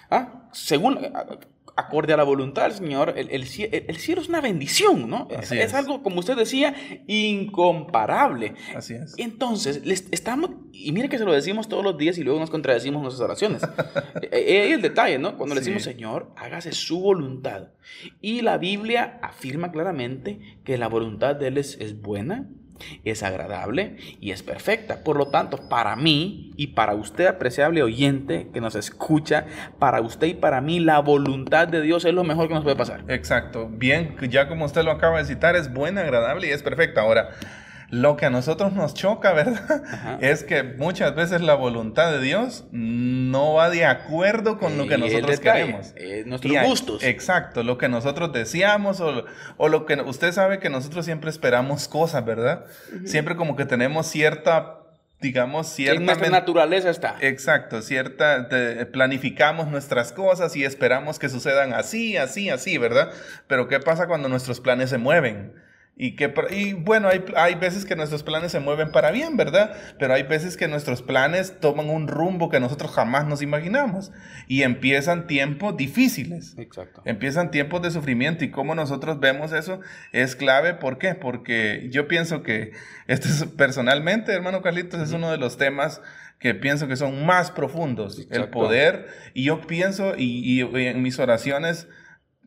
[0.10, 0.50] ¿Ah?
[0.52, 1.00] Según,
[1.76, 5.28] acorde a la voluntad del Señor, el, el, cielo es una bendición, ¿no?
[5.30, 6.76] es, algo, como usted decía,
[7.08, 8.54] incomparable.
[8.76, 9.16] Así es.
[9.18, 12.50] Entonces, les estamos, y mire que se lo decimos todos los días y luego nos
[12.50, 13.64] contradecimos en nuestras oraciones.
[13.64, 13.70] Es
[14.32, 15.38] eh, eh, el detalle, ¿no?
[15.38, 17.70] Cuando le decimos, Señor, hágase su voluntad.
[18.22, 22.48] Y la Biblia afirma claramente que la voluntad de Él es, es buena,
[23.04, 25.04] es agradable y es perfecta.
[25.04, 29.46] Por lo tanto, para mí y para usted, apreciable oyente que nos escucha,
[29.80, 32.76] para usted y para mí, la voluntad de Dios es lo mejor que nos puede
[32.76, 33.04] pasar.
[33.08, 33.70] Exacto.
[33.72, 37.02] Bien, ya como usted lo acaba de citar, es buena, agradable y es perfecta.
[37.02, 37.30] Ahora,
[37.91, 40.19] lo que a nosotros nos choca, ¿verdad?
[40.21, 44.97] Es que muchas veces la voluntad de Dios no va de acuerdo con lo que
[44.97, 45.93] nosotros queremos.
[45.95, 47.04] Eh, nuestros gustos.
[47.04, 49.25] Exacto, lo que nosotros deseamos o,
[49.58, 52.65] o, lo que usted sabe que nosotros siempre esperamos cosas, ¿verdad?
[53.06, 54.75] Siempre como que tenemos cierta
[55.21, 55.99] digamos, cierta...
[55.99, 57.17] En nuestra naturaleza está.
[57.19, 58.47] Exacto, cierta...
[58.91, 63.12] planificamos nuestras cosas y esperamos que sucedan así, así, así, ¿verdad?
[63.47, 65.54] Pero ¿qué pasa cuando nuestros planes se mueven?
[66.02, 69.76] Y, que, y bueno, hay, hay veces que nuestros planes se mueven para bien, ¿verdad?
[70.00, 74.14] Pero hay veces que nuestros planes toman un rumbo que nosotros jamás nos imaginamos.
[74.48, 76.56] Y empiezan tiempos difíciles.
[76.58, 77.02] Exacto.
[77.04, 78.46] Empiezan tiempos de sufrimiento.
[78.46, 79.82] Y cómo nosotros vemos eso
[80.14, 80.74] es clave.
[80.74, 81.16] ¿Por qué?
[81.16, 82.72] Porque yo pienso que,
[83.08, 86.02] este es, personalmente, hermano Carlitos, es uno de los temas
[86.40, 88.26] que pienso que son más profundos.
[88.30, 89.10] El poder.
[89.34, 91.90] Y yo pienso, y, y en mis oraciones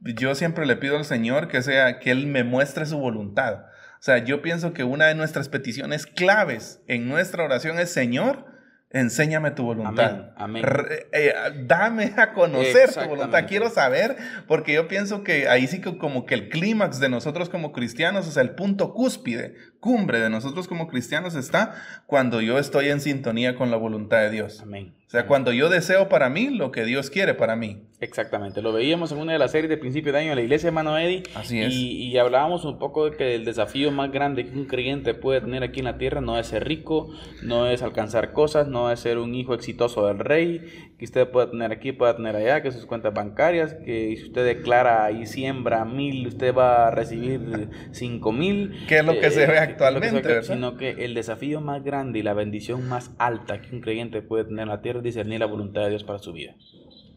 [0.05, 3.67] yo siempre le pido al Señor que sea que Él me muestre su voluntad.
[4.03, 8.47] O sea, yo pienso que una de nuestras peticiones claves en nuestra oración es, Señor,
[8.91, 10.33] enséñame tu voluntad.
[10.37, 10.65] Amén.
[11.13, 11.33] Eh,
[11.67, 13.47] dame a conocer tu voluntad.
[13.47, 14.17] Quiero saber,
[14.49, 18.27] porque yo pienso que ahí sí que como que el clímax de nosotros como cristianos,
[18.27, 21.75] o sea, el punto cúspide, cumbre de nosotros como cristianos está
[22.07, 24.61] cuando yo estoy en sintonía con la voluntad de Dios.
[24.63, 24.95] Amén.
[25.13, 27.83] O sea, cuando yo deseo para mí lo que Dios quiere para mí.
[28.01, 30.69] Exactamente, lo veíamos en una de las series de principio de año de la iglesia,
[30.69, 31.23] hermano Eddie.
[31.35, 31.73] Así es.
[31.73, 35.63] Y, hablábamos un poco de que el desafío más grande que un creyente puede tener
[35.63, 37.11] aquí en la tierra no es ser rico,
[37.43, 40.67] no es alcanzar cosas, no es ser un hijo exitoso del rey,
[40.99, 44.45] que usted pueda tener aquí, pueda tener allá, que sus cuentas bancarias, que si usted
[44.45, 48.85] declara y siembra mil, usted va a recibir cinco mil.
[48.89, 50.43] ¿Qué es lo que se ve eh, actualmente?
[50.43, 54.45] sino que el desafío más grande y la bendición más alta que un creyente puede
[54.45, 56.55] tener en la tierra discernir la voluntad de Dios para su vida.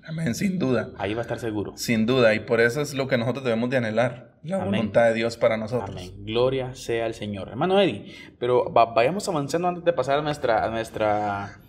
[0.07, 0.91] Amén, sin duda.
[0.97, 1.73] Ahí va a estar seguro.
[1.75, 5.15] Sin duda, y por eso es lo que nosotros debemos de anhelar, la voluntad de
[5.15, 5.89] Dios para nosotros.
[5.89, 6.11] Amén.
[6.25, 7.49] Gloria sea al Señor.
[7.49, 11.59] Hermano Eddie, pero vayamos avanzando antes de pasar a nuestra, a nuestra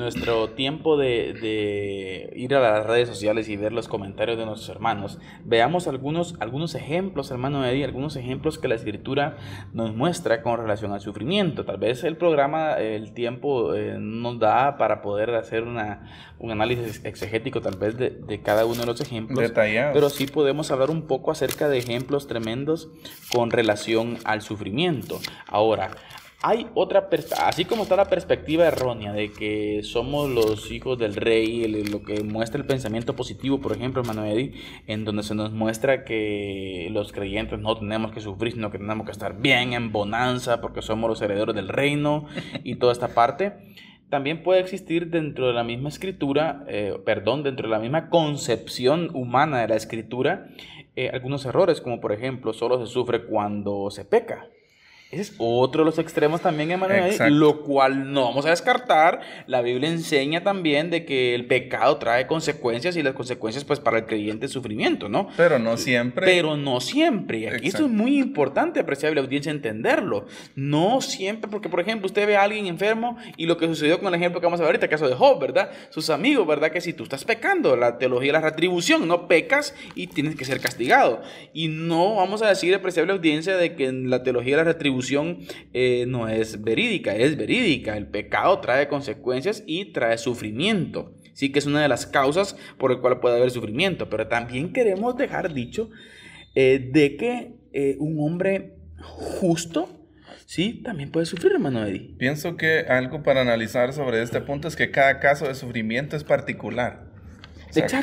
[0.00, 5.18] nuestro tiempo de, ir a las redes sociales y ver los comentarios de nuestros hermanos,
[5.44, 9.36] veamos algunos, algunos ejemplos, hermano Eddie, algunos ejemplos que la escritura
[9.72, 11.64] nos muestra con relación al sufrimiento.
[11.64, 17.04] Tal vez el programa, el tiempo eh, nos da para poder hacer una, un análisis
[17.04, 19.38] exegético tal vez de, cada uno de los ejemplos.
[19.38, 19.92] Detallados.
[19.92, 22.88] Pero sí podemos hablar un poco acerca de ejemplos tremendos
[23.32, 25.20] con relación al sufrimiento.
[25.46, 25.90] Ahora,
[26.42, 27.08] hay otra
[27.44, 32.22] así como está la perspectiva errónea de que somos los hijos del rey, lo que
[32.22, 34.54] muestra el pensamiento positivo, por ejemplo, Manuel,
[34.86, 39.04] en donde se nos muestra que los creyentes no tenemos que sufrir, sino que tenemos
[39.04, 42.24] que estar bien en bonanza porque somos los herederos del reino
[42.64, 43.52] y toda esta parte.
[44.08, 49.10] También puede existir dentro de la misma escritura, eh, perdón, dentro de la misma concepción
[49.14, 50.48] humana de la escritura,
[50.96, 54.48] eh, algunos errores, como por ejemplo, solo se sufre cuando se peca.
[55.10, 59.20] Ese es otro de los extremos también, Emanuel, lo cual no vamos a descartar.
[59.48, 63.98] La Biblia enseña también de que el pecado trae consecuencias y las consecuencias, pues, para
[63.98, 65.26] el creyente es sufrimiento, ¿no?
[65.36, 66.24] Pero no siempre.
[66.26, 67.38] Pero no siempre.
[67.38, 70.26] Y aquí esto es muy importante, apreciable audiencia, entenderlo.
[70.54, 74.06] No siempre, porque, por ejemplo, usted ve a alguien enfermo y lo que sucedió con
[74.06, 75.72] el ejemplo que vamos a ver ahorita, el caso de Job, ¿verdad?
[75.88, 76.70] Sus amigos, ¿verdad?
[76.70, 80.44] Que si tú estás pecando, la teología de la retribución, no pecas y tienes que
[80.44, 81.20] ser castigado.
[81.52, 84.99] Y no vamos a decir, apreciable audiencia, de que en la teología de la retribución
[85.72, 87.96] eh, no es verídica, es verídica.
[87.96, 91.14] El pecado trae consecuencias y trae sufrimiento.
[91.32, 94.72] Sí que es una de las causas por el cual puede haber sufrimiento, pero también
[94.72, 95.90] queremos dejar dicho
[96.54, 99.88] eh, de que eh, un hombre justo,
[100.46, 102.14] sí, también puede sufrir, hermano Eddie.
[102.18, 106.24] Pienso que algo para analizar sobre este punto es que cada caso de sufrimiento es
[106.24, 107.09] particular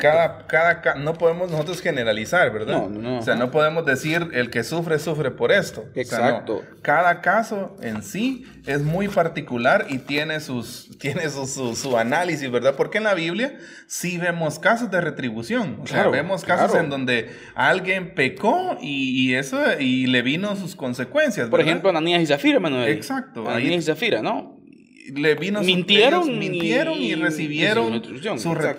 [0.00, 2.88] cada, cada, no podemos nosotros generalizar, ¿verdad?
[2.88, 5.84] No, no, O sea, no podemos decir el que sufre, sufre por esto.
[5.94, 6.62] Exacto.
[6.82, 12.74] Cada caso en sí es muy particular y tiene, sus, tiene su, su, análisis, ¿verdad?
[12.76, 15.80] Porque en la Biblia sí vemos casos de retribución.
[15.82, 21.48] O sea, vemos casos en donde alguien pecó y, eso y le vino sus consecuencias.
[21.48, 22.84] Por ejemplo, Ananías y Zafira, hermano.
[22.84, 23.48] Exacto.
[23.48, 24.57] Ananías y Zafira, ¿no?
[25.14, 28.02] Le vino mintieron, mintieron y, recibieron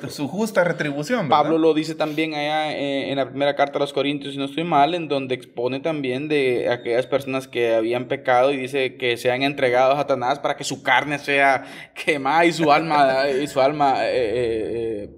[0.09, 1.29] su, justa retribución.
[1.29, 4.45] Pablo lo dice también allá eh, en la primera carta a los Corintios, si no
[4.45, 9.17] estoy mal, en donde expone también de aquellas personas que habían pecado y dice que
[9.17, 13.47] se han entregado a Satanás para que su carne sea quemada y su alma, y
[13.47, 15.09] su alma eh, eh,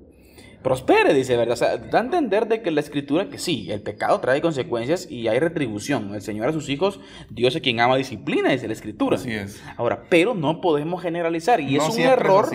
[0.61, 1.53] prospere, dice, ¿verdad?
[1.53, 5.09] O sea, da a entender de que la escritura, que sí, el pecado trae consecuencias
[5.09, 6.13] y hay retribución.
[6.13, 9.15] El Señor a sus hijos, Dios es quien ama disciplina, dice la escritura.
[9.15, 9.61] Así es.
[9.77, 12.47] Ahora, pero no podemos generalizar y es un error.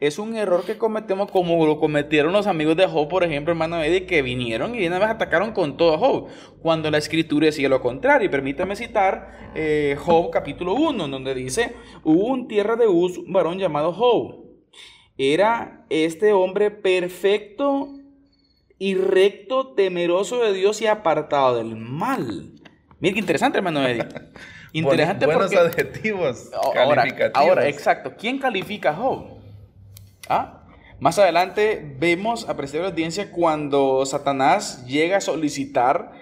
[0.00, 3.82] Es, un error que cometemos como lo cometieron los amigos de Job, por ejemplo, hermano
[3.82, 6.28] Eddie, que vinieron y una vez atacaron con todo a Job,
[6.62, 8.26] cuando la escritura decía lo contrario.
[8.26, 13.32] Y permítame citar eh, Job capítulo 1, donde dice, hubo un tierra de Uz, un
[13.32, 14.47] varón llamado Job
[15.18, 17.94] era este hombre perfecto
[18.78, 22.52] y recto, temeroso de Dios y apartado del mal.
[23.00, 24.06] Mira qué interesante, hermano Eddie.
[24.72, 28.12] Interesante Buenos adjetivos ahora, ahora, exacto.
[28.18, 29.38] ¿Quién califica a Job?
[30.28, 30.62] ¿Ah?
[31.00, 36.12] Más adelante vemos, apreciar la audiencia, cuando Satanás llega a solicitar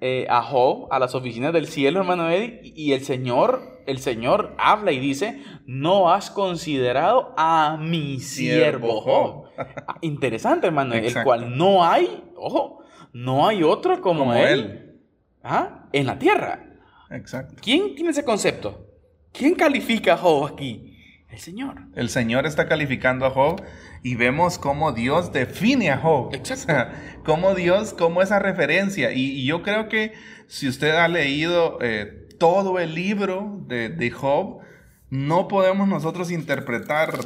[0.00, 4.54] eh, a Job a las oficinas del cielo, hermano Eddie, y el Señor, el Señor
[4.58, 9.44] habla y dice, no has considerado a mi siervo Job.
[9.88, 12.80] Ah, interesante, hermano, el cual no hay, ojo,
[13.12, 15.00] no hay otro como, él,
[15.42, 15.88] ¿Ah?
[15.92, 16.62] en la tierra.
[17.10, 17.54] Exacto.
[17.62, 18.86] ¿Quién tiene ese concepto?
[19.32, 20.95] ¿Quién califica a Job aquí?
[21.28, 21.74] El Señor.
[21.96, 23.62] El Señor está calificando a Job
[24.02, 26.34] y vemos cómo Dios define a Job.
[26.34, 26.96] Exacto.
[27.24, 29.12] cómo Dios, cómo esa referencia.
[29.12, 30.12] Y, yo creo que
[30.46, 34.60] si usted ha leído eh, todo el libro de, Job,
[35.10, 37.18] no podemos nosotros interpretar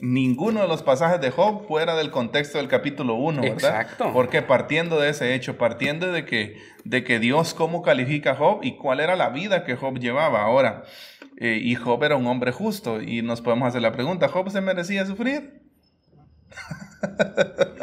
[0.00, 3.54] ninguno de los pasajes de Job fuera del contexto del capítulo 1, ¿verdad?
[3.54, 4.10] Exacto.
[4.12, 8.60] Porque partiendo de ese hecho, partiendo de que, de que Dios cómo califica a Job
[8.62, 10.42] y cuál era la vida que Job llevaba.
[10.42, 10.84] Ahora,
[11.38, 13.00] eh, y Job era un hombre justo.
[13.00, 15.62] Y nos podemos hacer la pregunta, ¿Job se merecía sufrir?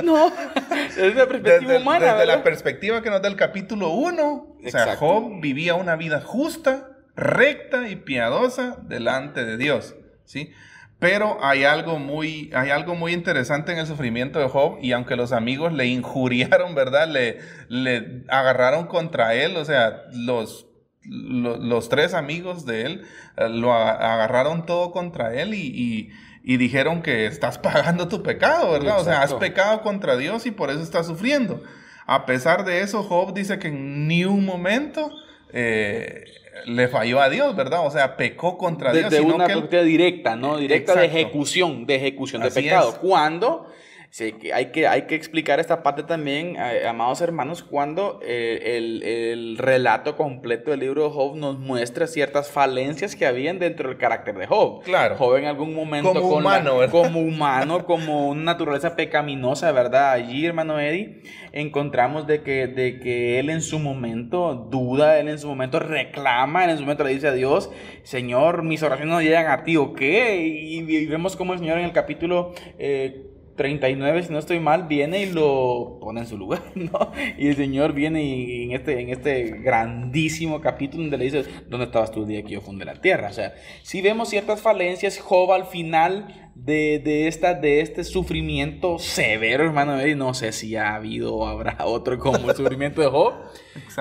[0.04, 0.32] No,
[0.70, 2.14] desde la perspectiva humana.
[2.14, 4.58] Desde la perspectiva que nos da el capítulo 1.
[4.66, 9.96] O sea, Job vivía una vida justa, recta y piadosa delante de Dios.
[10.26, 10.52] ¿sí?
[10.98, 15.16] Pero hay algo, muy, hay algo muy interesante en el sufrimiento de Job y aunque
[15.16, 17.08] los amigos le injuriaron, ¿verdad?
[17.08, 20.68] Le, le agarraron contra él, o sea, los
[21.04, 23.06] los tres amigos de él
[23.38, 26.12] eh, lo agarraron todo contra él y,
[26.44, 29.00] dijeron que estás pagando tu pecado, ¿verdad?
[29.00, 31.62] O sea, has pecado contra Dios y por eso estás sufriendo.
[32.08, 35.12] A pesar de eso, Job dice que en ni un momento
[35.54, 36.26] eh,
[36.66, 37.86] le falló a Dios, ¿verdad?
[37.86, 39.10] O sea, pecó contra Dios.
[39.10, 40.58] De una que directa, ¿no?
[40.58, 42.98] Directa de ejecución, de ejecución de pecado.
[43.00, 43.72] Cuando
[44.12, 49.04] Sí, hay que, hay que explicar esta parte también, eh, amados hermanos, cuando eh, el,
[49.04, 53.98] el, relato completo del libro de Job nos muestra ciertas falencias que habían dentro del
[53.98, 54.84] carácter de Job.
[54.84, 55.16] Claro.
[55.16, 60.12] Job en algún momento como humano, como humano, como una naturaleza pecaminosa, ¿verdad?
[60.12, 61.22] Allí, hermano Eddie,
[61.54, 66.66] encontramos de que, de que él en su momento duda, él en su momento reclama,
[66.66, 67.72] él en su momento le dice a Dios,
[68.04, 70.36] Señor, mis oraciones no llegan a ti, ¿o qué?
[70.46, 72.54] Y, vemos como el Señor en el capítulo...
[72.78, 73.30] Eh,
[73.62, 77.12] 39, si no estoy mal, viene y lo pone en su lugar, ¿no?
[77.38, 81.86] Y el Señor viene y en este, en este grandísimo capítulo donde le dice, ¿dónde
[81.86, 83.30] estabas tú el día que yo fundé la tierra?
[83.30, 83.54] O sea,
[83.84, 90.04] si vemos ciertas falencias, Job al final de, de, esta, de este sufrimiento severo, hermano,
[90.08, 93.34] y no sé si ha habido o habrá otro como el sufrimiento de Job.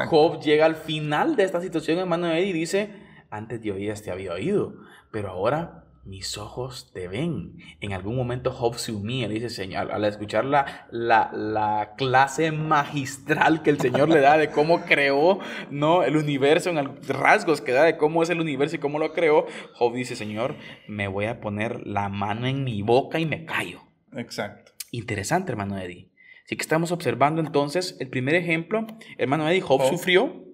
[0.09, 2.89] Job llega al final de esta situación, hermano, y dice,
[3.29, 4.73] antes de oídas te había oído,
[5.11, 7.57] pero ahora mis ojos te ven.
[7.81, 13.71] En algún momento Job se humilla, dice, Señor, al escuchar la, la, clase magistral que
[13.71, 15.39] el Señor le da de cómo creó
[15.71, 16.03] ¿no?
[16.03, 19.47] el universo, en rasgos que da de cómo es el universo y cómo lo creó,
[19.75, 20.57] Job dice, Señor,
[20.89, 23.83] me voy a poner la mano en mi boca y me callo.
[24.17, 24.73] Exacto.
[24.91, 26.11] Interesante, hermano Eddie.
[26.45, 28.87] Así que estamos observando entonces el primer ejemplo.
[29.19, 29.89] Hermano Eddie, Job.
[29.89, 30.45] sufrió.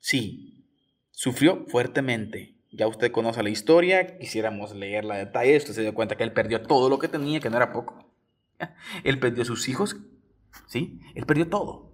[0.00, 0.64] Sí,
[1.10, 6.16] sufrió fuertemente ya usted conoce la historia, quisiéramos leer la detalle, usted se dio cuenta
[6.16, 8.10] que él perdió todo lo que tenía, que no era poco.
[9.04, 9.96] Él perdió sus hijos,
[10.66, 11.00] ¿sí?
[11.14, 11.92] Él perdió todo,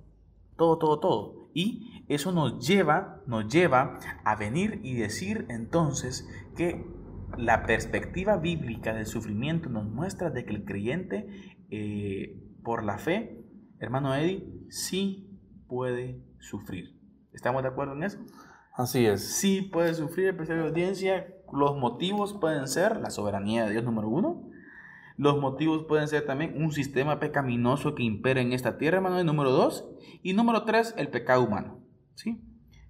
[0.56, 1.50] todo, todo, todo.
[1.54, 6.84] Y eso nos lleva, nos lleva a venir y decir entonces que
[7.36, 13.42] la perspectiva bíblica del sufrimiento nos muestra de que el creyente, eh, por la fe,
[13.78, 16.98] hermano Eddie, sí puede sufrir.
[17.32, 18.18] ¿Estamos de acuerdo en eso?
[18.80, 19.36] Así es.
[19.36, 21.34] Sí puede sufrir el de audiencia.
[21.52, 24.48] Los motivos pueden ser la soberanía de Dios número uno.
[25.18, 29.50] Los motivos pueden ser también un sistema pecaminoso que impera en esta tierra, hermano, número
[29.50, 29.86] dos.
[30.22, 31.80] Y número tres, el pecado humano.
[32.14, 32.40] ¿Sí?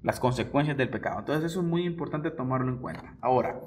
[0.01, 1.19] Las consecuencias del pecado.
[1.19, 3.17] Entonces eso es muy importante tomarlo en cuenta.
[3.21, 3.61] Ahora,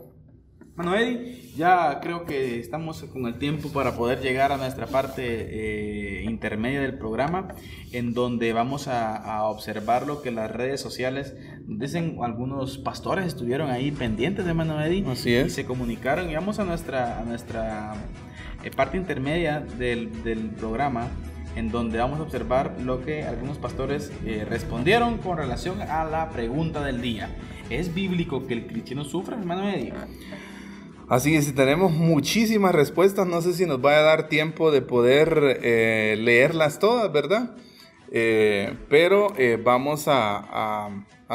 [0.75, 5.23] bueno, Eddie, ya creo que estamos con el tiempo para poder llegar a nuestra parte
[5.23, 7.49] eh, intermedia del programa,
[7.91, 11.35] en donde vamos a, observar lo que las redes sociales
[11.67, 12.17] dicen.
[12.23, 15.47] Algunos pastores estuvieron ahí pendientes de Mano Eddie Así es.
[15.47, 16.29] y se comunicaron.
[16.31, 17.93] Y vamos a nuestra, a nuestra
[18.63, 21.07] eh, parte intermedia del, del, programa,
[21.55, 26.31] en donde vamos a observar lo que algunos pastores eh, respondieron con relación a la
[26.31, 27.29] pregunta del día.
[27.69, 29.93] ¿Es bíblico que el cristiano sufra, hermano Eddie?
[31.13, 34.81] Así que si tenemos muchísimas respuestas, no sé si nos va a dar tiempo de
[34.81, 37.55] poder eh, leerlas todas, ¿verdad?
[38.11, 40.89] Eh, pero eh, vamos a,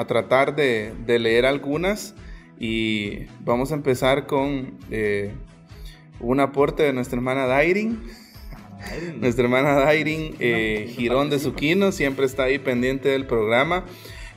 [0.09, 2.17] tratar de, leer algunas
[2.59, 4.77] y vamos a empezar con
[6.19, 8.03] un aporte de nuestra hermana Dairin.
[9.21, 10.37] Nuestra hermana Dairin
[10.89, 13.85] Girón de Zuquino siempre está ahí pendiente del programa.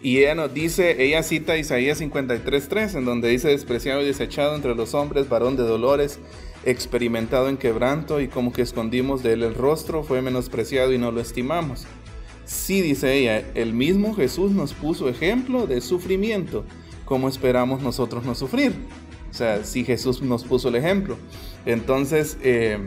[0.04, 4.74] Y ella nos dice, ella cita Isaías 53.3, en donde dice, despreciado y desechado entre
[4.74, 6.20] los hombres, varón de dolores,
[6.66, 11.12] experimentado en quebranto, y como que escondimos de él el rostro, fue menospreciado y no
[11.12, 11.86] lo estimamos.
[12.46, 16.66] Sí, dice ella, el mismo Jesús nos puso ejemplo de sufrimiento,
[17.06, 18.74] como esperamos nosotros no sufrir.
[19.30, 21.18] O sea, si Jesús nos puso el ejemplo.
[21.66, 22.80] Entonces, eh,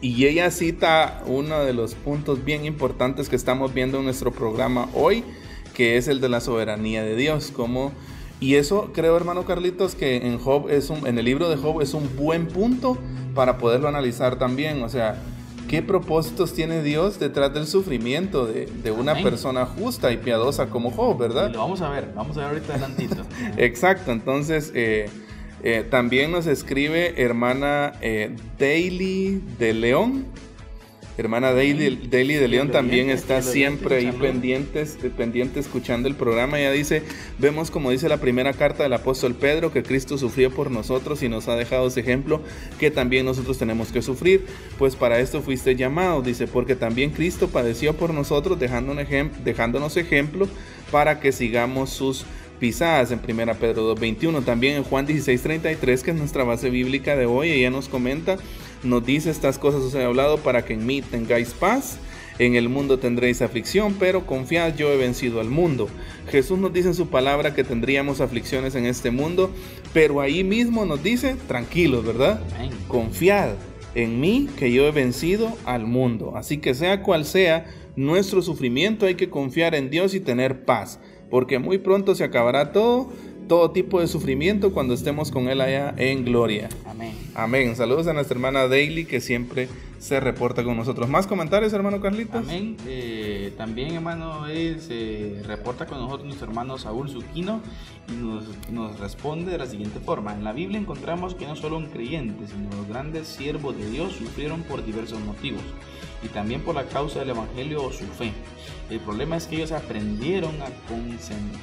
[0.00, 4.88] y ella cita uno de los puntos bien importantes que estamos viendo en nuestro programa
[4.94, 5.24] hoy,
[5.78, 7.52] que es el de la soberanía de Dios.
[7.54, 7.92] Como,
[8.40, 11.80] y eso creo, hermano Carlitos, que en Job es un, en el libro de Job
[11.80, 12.98] es un buen punto
[13.32, 14.82] para poderlo analizar también.
[14.82, 15.22] O sea,
[15.68, 20.90] ¿qué propósitos tiene Dios detrás del sufrimiento de, de una persona justa y piadosa como
[20.90, 21.52] Job, verdad?
[21.52, 23.22] lo vamos a ver, vamos a ver ahorita adelantito.
[23.56, 25.08] Exacto, entonces eh,
[25.62, 30.26] eh, también nos escribe hermana eh, Daily de León.
[31.18, 36.60] Hermana Daily, de León también está siempre ahí pendientes, pendiente escuchando el programa.
[36.60, 37.02] Ella dice,
[37.38, 41.28] vemos como dice la primera carta del apóstol Pedro, que Cristo sufrió por nosotros y
[41.28, 42.40] nos ha dejado ese ejemplo
[42.78, 44.46] que también nosotros tenemos que sufrir.
[44.78, 50.48] Pues para esto fuiste llamado, dice, porque también Cristo padeció por nosotros dejándonos ejemplo
[50.92, 52.26] para que sigamos sus
[52.60, 54.44] pisadas en 1 Pedro 2.21.
[54.44, 58.36] También en Juan 16.33, que es nuestra base bíblica de hoy, ella nos comenta
[58.82, 61.98] nos dice estas cosas os he hablado para que en mí tengáis paz.
[62.38, 65.88] En el mundo tendréis aflicción, pero confiad, yo he vencido al mundo.
[66.30, 69.50] Jesús nos dice en su palabra que tendríamos aflicciones en este mundo,
[69.92, 72.40] pero ahí mismo nos dice, tranquilos, ¿verdad?
[72.86, 73.54] Confiad
[73.96, 76.34] en mí, que yo he vencido al mundo.
[76.36, 77.66] Así que sea cual sea
[77.96, 81.00] nuestro sufrimiento, hay que confiar en Dios y tener paz,
[81.30, 83.10] porque muy pronto se acabará todo,
[83.48, 86.68] todo tipo de sufrimiento cuando estemos con Él allá en gloria.
[86.86, 87.14] Amén.
[87.34, 87.74] Amén.
[87.74, 89.68] Saludos a nuestra hermana Daily que siempre
[89.98, 91.08] se reporta con nosotros.
[91.08, 92.36] ¿Más comentarios, hermano Carlitos?
[92.36, 92.76] Amén.
[92.86, 97.60] Eh, también, hermano, él se reporta con nosotros nuestro hermano Saúl Zuquino
[98.08, 100.34] y nos, nos, responde de la siguiente forma.
[100.34, 104.12] En la Biblia encontramos que no solo un creyente, sino los grandes siervos de Dios
[104.12, 105.62] sufrieron por diversos motivos
[106.22, 108.32] y también por la causa del Evangelio o su fe.
[108.90, 110.68] El problema es que ellos aprendieron a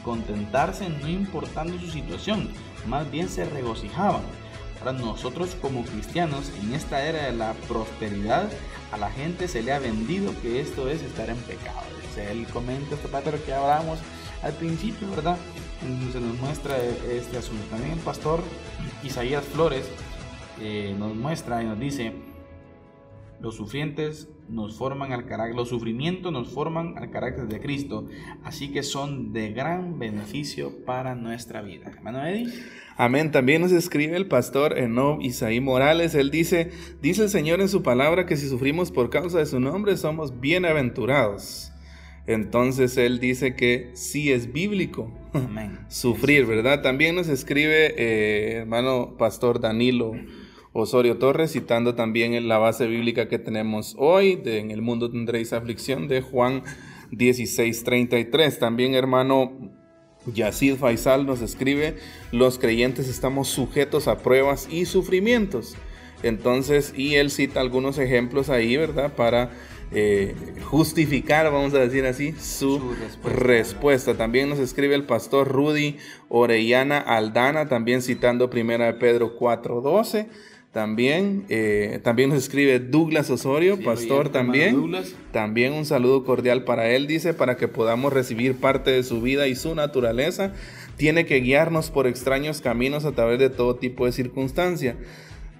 [0.04, 2.50] contentarse no importando su situación,
[2.88, 4.22] más bien se regocijaban
[4.94, 8.50] nosotros como cristianos en esta era de la prosperidad,
[8.92, 11.82] a la gente se le ha vendido que esto es estar en pecado.
[12.18, 14.00] Él comenta este patrón que hablábamos
[14.42, 15.38] al principio, ¿verdad?
[16.14, 16.78] Se nos muestra
[17.12, 17.66] este asunto.
[17.70, 18.42] También el pastor
[19.04, 19.86] Isaías Flores
[20.62, 22.14] eh, nos muestra y nos dice,
[23.40, 28.08] los sufrientes nos forman al carácter, los sufrimientos nos forman al carácter de Cristo,
[28.44, 31.88] así que son de gran beneficio para nuestra vida.
[31.88, 32.54] Hermano Eddie.
[32.98, 33.32] Amén.
[33.32, 36.16] También nos escribe el pastor Enob Isaí Morales.
[36.16, 36.72] Él dice,
[37.02, 40.40] dice el Señor en su palabra que si sufrimos por causa de su nombre somos
[40.40, 41.72] bienaventurados.
[42.28, 45.12] Entonces él dice que sí es bíblico
[45.90, 46.82] sufrir, ¿verdad?
[46.82, 50.14] También nos escribe eh, hermano pastor Danilo
[50.78, 55.54] Osorio Torres, citando también la base bíblica que tenemos hoy, de En el mundo tendréis
[55.54, 56.64] aflicción, de Juan
[57.12, 58.60] 16:33.
[58.60, 59.54] También, hermano
[60.26, 61.96] Yacid Faisal nos escribe,
[62.34, 65.78] los creyentes estamos sujetos a pruebas y sufrimientos.
[66.24, 69.14] Entonces, y él cita algunos ejemplos ahí, ¿verdad?
[69.14, 69.52] Para
[69.94, 72.82] eh, justificar, vamos a decir así, su,
[73.24, 74.16] respuesta.
[74.16, 80.28] También nos escribe el pastor Rudy Orellana Aldana, también citando 1 Pedro 4:12.
[80.76, 84.92] También, eh, también nos escribe Douglas Osorio, pastor también.
[85.32, 89.48] También un saludo cordial para él, dice, para que podamos recibir parte de su vida
[89.48, 90.52] y su naturaleza.
[90.98, 94.98] Tiene que guiarnos por extraños caminos a través de todo tipo de circunstancia.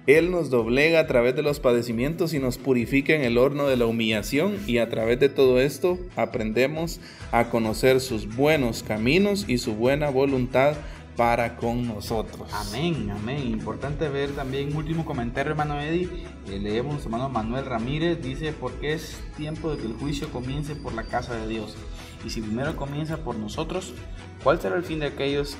[0.06, 3.78] Él nos doblega a través de los padecimientos y nos purifica en el horno de
[3.78, 7.00] la humillación y a través de todo esto aprendemos
[7.32, 10.76] a conocer sus buenos caminos y su buena voluntad
[11.16, 12.48] para con nosotros.
[12.52, 13.50] Amén, amén.
[13.50, 16.08] Importante ver también último comentario, hermano Eddie.
[16.48, 20.92] Eh, leemos, hermano Manuel Ramírez, dice, porque es tiempo de que el juicio comience por
[20.92, 21.76] la casa de Dios.
[22.24, 23.94] Y si primero comienza por nosotros,
[24.42, 25.56] ¿cuál será el fin de aquellos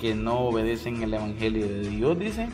[0.00, 2.18] que no obedecen el Evangelio de Dios?
[2.18, 2.48] Dice,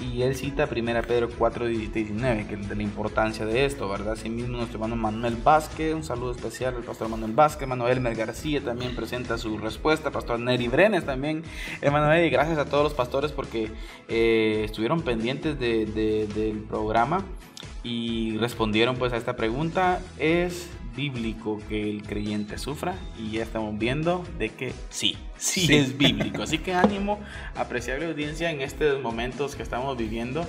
[0.00, 4.16] y él cita 1 Pedro 4, 19, que es de la importancia de esto, ¿verdad?
[4.24, 8.60] mismo nuestro hermano Manuel Vázquez, un saludo especial al pastor Manuel Vázquez, Manuel Elmer García
[8.60, 11.42] también presenta su respuesta, pastor Neri Brenes también,
[11.80, 13.70] hermano gracias a todos los pastores porque
[14.08, 17.24] eh, estuvieron pendientes de, del programa
[17.82, 23.78] y respondieron pues a esta pregunta, es bíblico que el creyente sufra y ya estamos
[23.78, 26.42] viendo de que sí, sí, es bíblico.
[26.42, 27.20] Así que ánimo,
[27.54, 30.46] apreciable audiencia en estos momentos que estamos viviendo.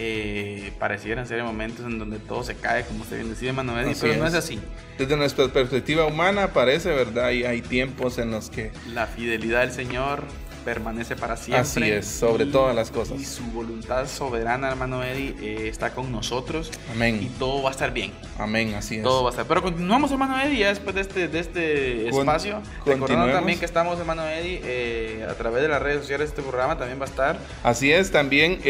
[0.00, 4.14] Eh, parecieran ser momentos en donde todo se cae, como usted bien decía, Manuel, pero
[4.16, 4.60] no es así.
[4.96, 7.30] Desde nuestra perspectiva humana parece, ¿verdad?
[7.32, 8.70] Y hay tiempos en los que...
[8.94, 10.22] La fidelidad del Señor
[10.68, 11.62] permanece para siempre.
[11.62, 13.18] Así es, sobre todas las cosas.
[13.18, 16.70] Y su voluntad soberana, hermano Eddie, eh, está con nosotros.
[16.92, 17.20] Amén.
[17.22, 18.12] Y todo va a estar bien.
[18.38, 19.02] Amén, así es.
[19.02, 19.46] Todo va a estar.
[19.46, 22.60] Pero continuamos, hermano Eddie, ya después de este, de este espacio.
[22.84, 26.76] Recordando también que estamos, hermano Eddie, eh, a través de las redes sociales, este programa
[26.76, 27.38] también va a estar.
[27.62, 28.60] Así es, también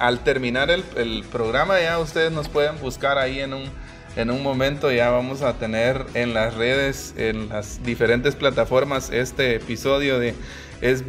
[0.00, 3.70] al terminar el, el programa ya ustedes nos pueden buscar ahí en un
[4.16, 9.56] en un momento ya vamos a tener en las redes, en las diferentes plataformas, este
[9.56, 10.34] episodio de
[10.80, 11.04] es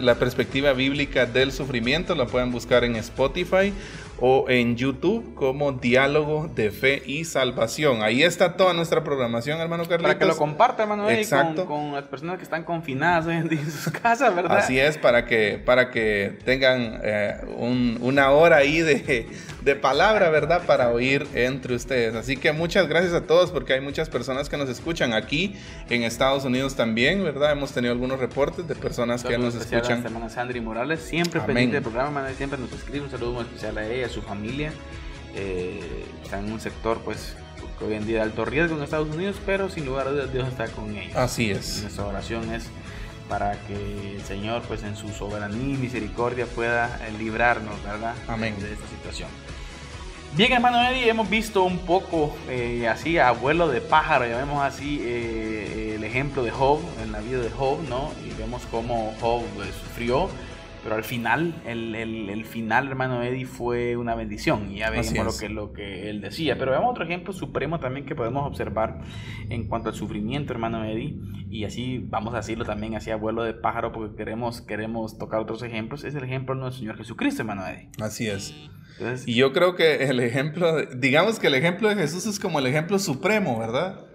[0.00, 2.14] la perspectiva bíblica del sufrimiento.
[2.14, 3.72] La pueden buscar en Spotify
[4.20, 8.02] o en YouTube como Diálogo de Fe y Salvación.
[8.02, 10.02] Ahí está toda nuestra programación, hermano Carlitos.
[10.02, 11.66] Para que lo comparta, hermano, Exacto.
[11.66, 14.58] Con, las personas que están confinadas en sus casas, ¿verdad?
[14.58, 19.28] Así es, para que, para que tengan eh, una hora ahí de,
[19.62, 20.62] de palabra, ¿verdad?
[20.66, 22.14] Para oír entre ustedes.
[22.14, 25.54] Así que muchas gracias a todos porque hay muchas personas que nos escuchan aquí
[25.90, 27.52] en Estados Unidos también, ¿verdad?
[27.52, 30.04] Hemos tenido algunos reportes de personas que nos escuchan.
[30.04, 33.86] Hermana Sandri Morales, siempre pendiente del programa, siempre nos escribe un saludo muy especial a
[33.86, 34.72] ella su familia.
[35.34, 37.36] Eh, está en un sector, pues,
[37.80, 40.48] hoy en día de alto riesgo en Estados Unidos, pero sin lugar a dudas Dios
[40.48, 41.16] está con ellos.
[41.16, 41.82] Así es.
[41.82, 42.66] nuestra oración es
[43.28, 48.14] para que el Señor, pues, en su soberanía y misericordia pueda eh, librarnos, ¿verdad?
[48.26, 48.54] Amén.
[48.58, 49.28] De, esta situación.
[50.34, 56.04] Bien, hermano Eddie, hemos visto un poco eh, así, abuelo de pájaro, llamemos así, el
[56.04, 58.12] ejemplo de Job, en la vida de Job, ¿no?
[58.26, 59.42] Y vemos cómo Job
[59.82, 60.28] sufrió
[60.88, 64.70] pero al final, el, el, final, hermano Eddie, fue una bendición.
[64.70, 66.56] Y ya vemos lo que, lo que él decía.
[66.58, 69.02] Pero veamos otro ejemplo supremo también que podemos observar
[69.50, 71.18] en cuanto al sufrimiento, hermano Eddie.
[71.50, 75.62] Y así vamos a decirlo también, así abuelo de pájaro, porque queremos, queremos tocar otros
[75.62, 76.04] ejemplos.
[76.04, 77.90] Es el ejemplo de nuestro Señor Jesucristo, hermano Eddie.
[78.00, 78.54] Así es.
[79.26, 82.66] y yo creo que el ejemplo, digamos que el ejemplo de Jesús es como el
[82.66, 84.06] ejemplo supremo, ¿verdad?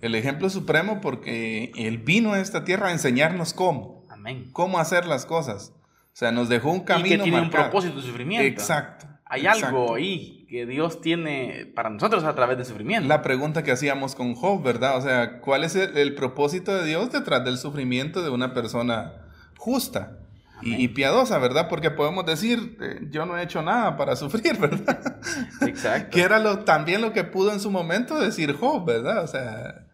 [0.00, 4.06] El ejemplo supremo porque Él vino a esta tierra a enseñarnos cómo.
[4.08, 4.48] Amén.
[4.54, 5.74] Cómo hacer las cosas.
[6.12, 7.06] O sea, nos dejó un camino.
[7.06, 8.46] Y que tiene un propósito de sufrimiento.
[8.46, 9.06] Exacto.
[9.24, 13.08] Hay algo ahí que Dios tiene para nosotros a través del sufrimiento.
[13.08, 14.98] La pregunta que hacíamos con Job, ¿verdad?
[14.98, 19.14] O sea, ¿cuál es el propósito de Dios detrás del sufrimiento de una persona
[19.56, 20.18] justa?
[20.62, 21.68] y, piadosa, ¿verdad?
[21.68, 25.20] Porque podemos decir, eh, yo no he hecho nada para sufrir, ¿verdad?
[25.62, 26.10] Exacto.
[26.10, 29.24] que era lo, también lo que pudo en su momento decir Job, ¿verdad?
[29.24, 29.86] O sea,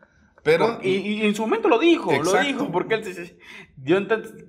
[0.49, 0.79] pero...
[0.83, 3.37] Y, en su momento lo dijo, lo dijo, porque él
[3.77, 4.03] Dios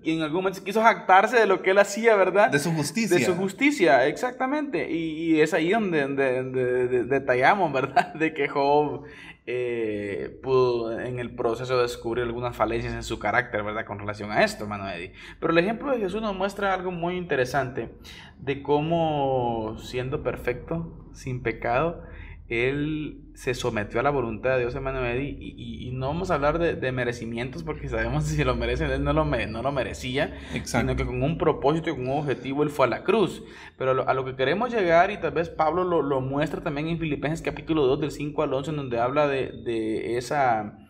[0.03, 2.49] en algún momento quiso jactarse de lo que él hacía, ¿verdad?
[2.49, 3.17] De su justicia.
[3.17, 4.89] De su justicia, exactamente.
[4.89, 8.13] Y, es ahí donde, donde detallamos, ¿verdad?
[8.19, 9.03] De que Job
[9.45, 13.83] eh, pudo en el proceso descubrir algunas falencias en su carácter, ¿verdad?
[13.83, 15.11] Con relación a esto, hermano Eddie.
[15.41, 17.89] Pero el ejemplo de Jesús nos muestra algo muy interesante
[18.37, 22.03] de cómo siendo perfecto, sin pecado,
[22.49, 26.57] él se sometió a la voluntad de Dios, hermano Eddie, y, no vamos a hablar
[26.57, 31.05] de, merecimientos porque sabemos si lo merece, él no lo, no lo merecía, sino que
[31.05, 33.43] con un propósito y con un objetivo él fue a la cruz.
[33.77, 37.41] Pero a lo que queremos llegar, y tal vez Pablo lo, muestra también en Filipenses
[37.43, 40.89] capítulo 2 del 5 al 11, en donde habla de, esa,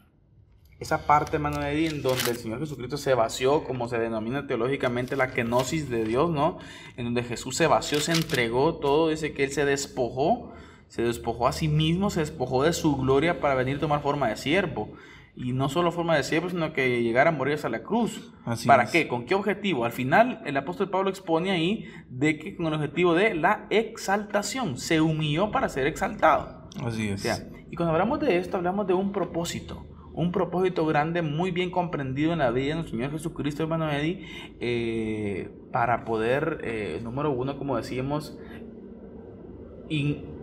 [0.79, 5.17] esa parte, hermano Eddie, en donde el Señor Jesucristo se vació, como se denomina teológicamente
[5.17, 6.57] la kenosis de Dios, ¿no?
[6.95, 10.53] En donde Jesús se vació, se entregó todo, dice que él se despojó
[10.89, 14.27] se despojó a sí mismo, se despojó de su gloria para venir a tomar forma
[14.27, 14.89] de siervo.
[15.35, 18.33] Y no solo forma de siervo, sino que llegar a morir hasta la cruz.
[18.65, 19.07] ¿Para qué?
[19.07, 19.85] ¿Con qué objetivo?
[19.85, 24.77] Al final, el apóstol Pablo expone ahí de que con el objetivo de la exaltación.
[24.77, 26.67] Se humilló para ser exaltado.
[26.83, 27.47] Así es.
[27.71, 29.85] y cuando hablamos de esto, hablamos de un propósito.
[30.11, 34.25] Un propósito grande, muy bien comprendido en la vida de nuestro Señor Jesucristo, hermano Eddie,
[34.59, 38.37] eh, para poder, eh, número uno, como decíamos,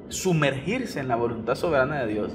[0.09, 2.33] sumergirse en la voluntad soberana de Dios,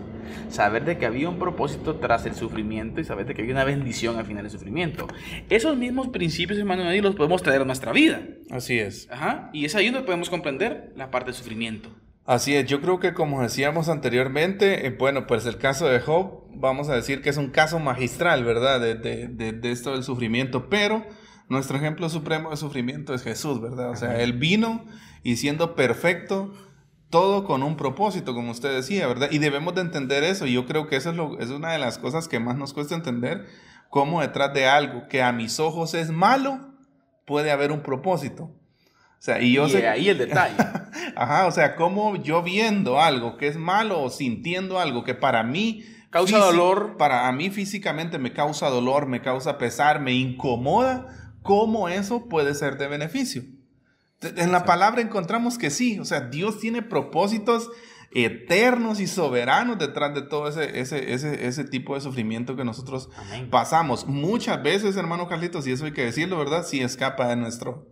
[0.50, 3.64] saber de que había un propósito tras el sufrimiento y saber de que había una
[3.64, 5.08] bendición al final del sufrimiento.
[5.50, 8.22] Esos mismos principios, hermano, los podemos traer a nuestra vida.
[8.50, 9.10] Así es.
[9.12, 11.90] Ajá, y es ahí donde podemos comprender la parte del sufrimiento.
[12.26, 16.44] Así es, yo creo que como decíamos anteriormente, eh, bueno, pues el caso de Job,
[16.54, 18.80] vamos a decir que es un caso magistral, ¿verdad?
[18.80, 21.04] De, de, de esto del sufrimiento, pero
[21.50, 23.90] nuestro ejemplo supremo de sufrimiento es Jesús, ¿verdad?
[23.90, 24.86] O sea, Él vino
[25.24, 26.54] y siendo perfecto,
[27.12, 29.30] todo con un propósito, como usted decía, ¿verdad?
[29.30, 30.48] Y debemos de entender eso.
[30.48, 32.74] Y yo creo que eso es, lo, es una de las cosas que más nos
[32.74, 33.46] cuesta entender,
[33.90, 36.74] cómo detrás de algo que a mis ojos es malo,
[37.28, 38.46] puede haber un propósito.
[38.46, 39.88] O sea, y yo sé...
[39.88, 40.56] ahí el detalle.
[41.16, 45.44] Ajá, o sea, cómo yo viendo algo que es malo o sintiendo algo que para
[45.44, 45.84] mí...
[46.10, 46.98] Causa dolor.
[46.98, 51.08] Para mí físicamente me causa dolor, me causa pesar, me incomoda,
[51.42, 53.44] cómo eso puede ser de beneficio.
[54.22, 57.70] En la palabra encontramos que sí, o sea, Dios tiene propósitos
[58.14, 63.10] eternos y soberanos detrás de todo ese, ese, ese, ese tipo de sufrimiento que nosotros
[63.50, 64.06] pasamos.
[64.06, 66.66] Muchas veces, hermano Carlitos, y eso hay que decirlo, ¿verdad?
[66.66, 67.88] Sí escapa de, nuestro,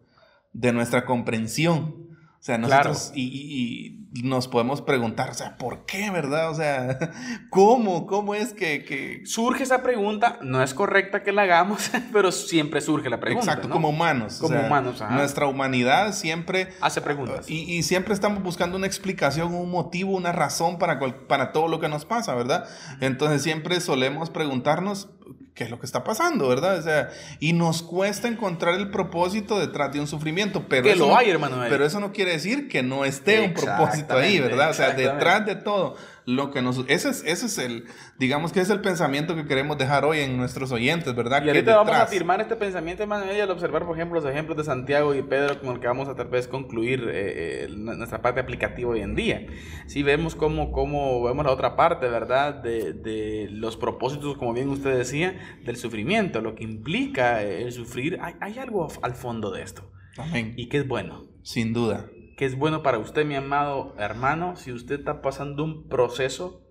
[0.51, 2.08] de nuestra comprensión.
[2.39, 6.49] O sea, nosotros y, nos podemos preguntar, o sea, ¿por qué, verdad?
[6.49, 6.97] O sea,
[7.49, 8.07] ¿cómo?
[8.07, 13.09] ¿Cómo es que, Surge esa pregunta, no es correcta que la hagamos, pero siempre surge
[13.09, 13.51] la pregunta.
[13.51, 14.37] Exacto, como humanos.
[14.39, 16.69] Como humanos, Nuestra humanidad siempre...
[16.79, 17.49] Hace preguntas.
[17.49, 21.89] Y, siempre estamos buscando una explicación, un motivo, una razón para, para todo lo que
[21.89, 22.69] nos pasa, ¿verdad?
[23.01, 25.09] Entonces siempre solemos preguntarnos,
[25.53, 26.77] qué es lo que está pasando, ¿verdad?
[26.77, 31.07] O sea, y nos cuesta encontrar el propósito detrás de un sufrimiento, pero que eso,
[31.07, 31.57] lo hay, hermano.
[31.69, 34.69] Pero eso no quiere decir que no esté un propósito ahí, ¿verdad?
[34.69, 35.95] O sea, detrás de todo
[36.29, 36.85] lo que nos...
[36.87, 37.85] Ese es, ese es el,
[38.17, 41.43] digamos que es el pensamiento que queremos dejar hoy en nuestros oyentes, ¿verdad?
[41.43, 44.57] Y ahorita vamos a afirmar este pensamiento, hermano, y al observar, por ejemplo, los ejemplos
[44.57, 48.21] de Santiago y Pedro con el que vamos a tal vez concluir eh, eh, nuestra
[48.21, 49.47] parte aplicativa hoy en día.
[49.87, 52.61] Si vemos cómo, cómo vemos la otra parte, ¿verdad?
[52.61, 58.19] De, de, los propósitos, como bien usted decía, del sufrimiento, lo que implica el sufrir,
[58.21, 59.91] hay, hay algo al fondo de esto.
[60.17, 60.53] Amén.
[60.57, 61.27] Y que es bueno.
[61.41, 62.09] Sin duda
[62.39, 66.65] que es bueno para usted, mi amado hermano, si usted está pasando un proceso,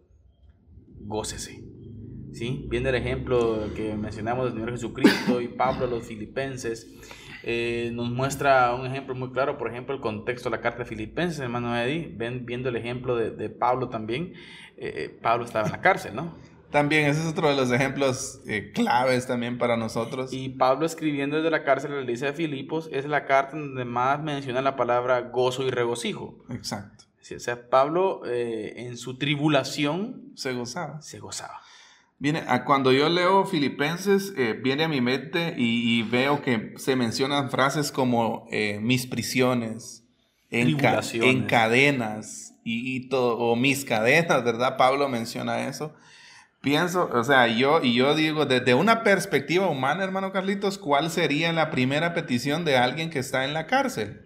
[1.01, 1.63] gócese.
[2.33, 2.65] ¿Sí?
[2.71, 6.91] Viene el ejemplo que mencionamos del Señor Jesucristo y Pablo a los filipenses.
[7.43, 10.85] Eh, nos muestra un ejemplo muy claro, por ejemplo, el contexto de la carta de
[10.87, 14.33] Filipenses, hermano Eddie, ven, viendo el ejemplo de, Pablo también,
[14.79, 16.35] eh, eh, Pablo estaba en la cárcel, ¿no?
[16.71, 20.33] También ese es otro de los ejemplos eh, claves también para nosotros.
[20.33, 23.85] Y Pablo escribiendo desde la cárcel de la iglesia de Filipos es la carta donde
[23.87, 26.39] más menciona la palabra gozo y regocijo.
[26.51, 27.05] Exacto.
[27.35, 31.01] o sea, Pablo eh, en su tribulación se gozaba.
[31.01, 31.63] Se gozaba.
[32.19, 37.49] Viene, cuando yo leo Filipenses, eh, viene a mi mente y, veo que se mencionan
[37.49, 38.49] frases como
[38.81, 40.05] mis prisiones,
[40.51, 40.77] en,
[41.23, 44.77] en cadenas y, todo, o mis cadenas, ¿verdad?
[44.77, 45.95] Pablo menciona eso.
[46.61, 51.53] Pienso, o sea, yo, y yo digo, desde una perspectiva humana, hermano Carlitos, ¿cuál sería
[51.53, 54.23] la primera petición de alguien que está en la cárcel?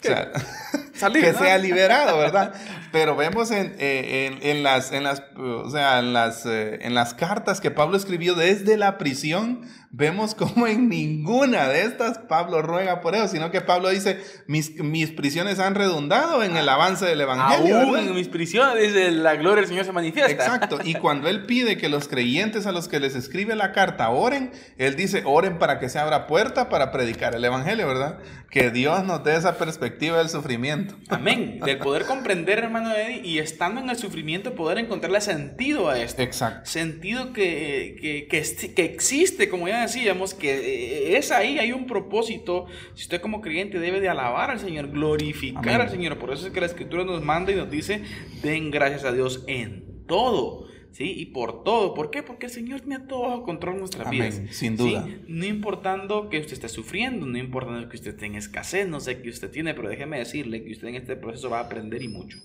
[0.00, 2.54] O sea, que sea liberado, ¿verdad?
[2.92, 7.12] Pero vemos en, eh, en, las, en, las, o sea, en, las, eh, en las
[7.12, 13.00] cartas que Pablo escribió desde la prisión, vemos como en ninguna de estas Pablo ruega
[13.00, 17.20] por eso, sino que Pablo dice, mis, mis prisiones han redundado en el avance del
[17.20, 17.80] Evangelio.
[17.80, 20.32] Aún en mis prisiones la gloria del Señor se manifiesta.
[20.32, 24.10] Exacto, y cuando él pide que los creyentes a los que les escribe la carta
[24.10, 28.18] oren, él dice, oren para que se abra puerta para predicar el Evangelio, ¿verdad?
[28.50, 30.96] Que Dios nos dé esa perspectiva del sufrimiento.
[31.08, 36.00] Amén, del poder comprender, hermano Eddie, y estando en el sufrimiento poder encontrarle sentido a
[36.00, 36.20] esto.
[36.20, 36.68] Exacto.
[36.68, 41.86] Sentido que, que, que, que existe, como ya decíamos, que eh, es ahí, hay un
[41.86, 42.66] propósito.
[42.94, 46.18] Si usted como creyente debe de alabar al Señor, glorificar al Señor.
[46.18, 48.02] Por eso es que la Escritura nos manda y nos dice,
[48.42, 50.66] den gracias a Dios en todo.
[50.92, 51.12] ¿Sí?
[51.16, 51.92] Y por todo.
[51.92, 52.22] ¿Por qué?
[52.22, 54.40] Porque el Señor tiene todo bajo control nuestras vidas.
[54.50, 55.08] Sin duda.
[55.26, 59.20] No importando que usted esté sufriendo, no importando que usted esté en escasez, no sé
[59.20, 62.06] qué usted tiene, pero déjeme decirle que usted en este proceso va a aprender y
[62.06, 62.38] mucho.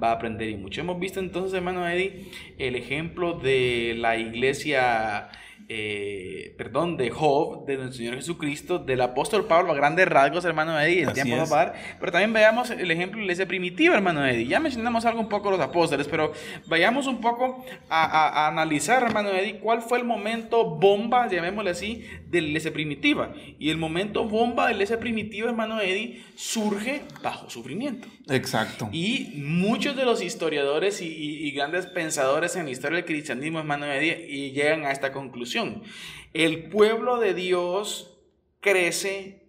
[0.00, 0.82] Va a aprender y mucho.
[0.82, 2.26] Hemos visto entonces, hermano Eddie,
[2.58, 5.30] el ejemplo de la iglesia
[5.68, 10.78] eh, perdón, de Job, de nuestro Señor Jesucristo, del apóstol Pablo, a grandes rasgos, hermano
[10.78, 14.26] Eddie, el tiempo va a pero también veamos el ejemplo de la iglesia primitiva, hermano
[14.26, 14.46] Eddie.
[14.46, 16.32] Ya mencionamos algo un poco los apóstoles, pero
[16.66, 22.40] vayamos un poco a, analizar, hermano Eddie, cuál fue el momento bomba, llamémosle así, de
[22.42, 23.32] la iglesia primitiva.
[23.58, 28.08] Y el momento bomba de la iglesia primitiva, hermano Eddie, surge bajo sufrimiento.
[28.28, 28.88] Exacto.
[28.92, 34.26] Y muchos de los historiadores y, grandes pensadores en la historia del cristianismo, hermano Eddie,
[34.28, 35.53] y llegan a esta conclusión.
[36.32, 38.18] El pueblo de Dios
[38.60, 39.44] crece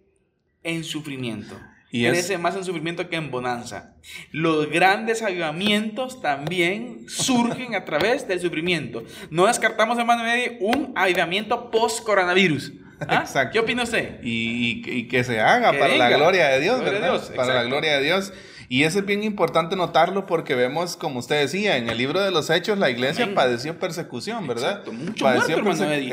[0.62, 1.58] en sufrimiento.
[1.90, 3.94] Y crece más en sufrimiento que en bonanza.
[4.30, 9.04] Los grandes avivamientos también surgen a través del sufrimiento.
[9.30, 12.72] No descartamos, hermano Eddie, un avivamiento post-coronavirus.
[13.00, 13.20] ¿Ah?
[13.22, 13.52] Exacto.
[13.52, 14.20] ¿Qué opina usted?
[14.22, 17.20] Y, que se haga para la gloria de Dios, ¿verdad?
[17.34, 18.32] para la gloria de Dios.
[18.68, 22.30] Y eso es bien importante notarlo porque vemos, como usted decía, en el libro de
[22.30, 24.78] los Hechos la iglesia padeció persecución, ¿verdad?
[24.80, 25.56] Exacto, mucho padeció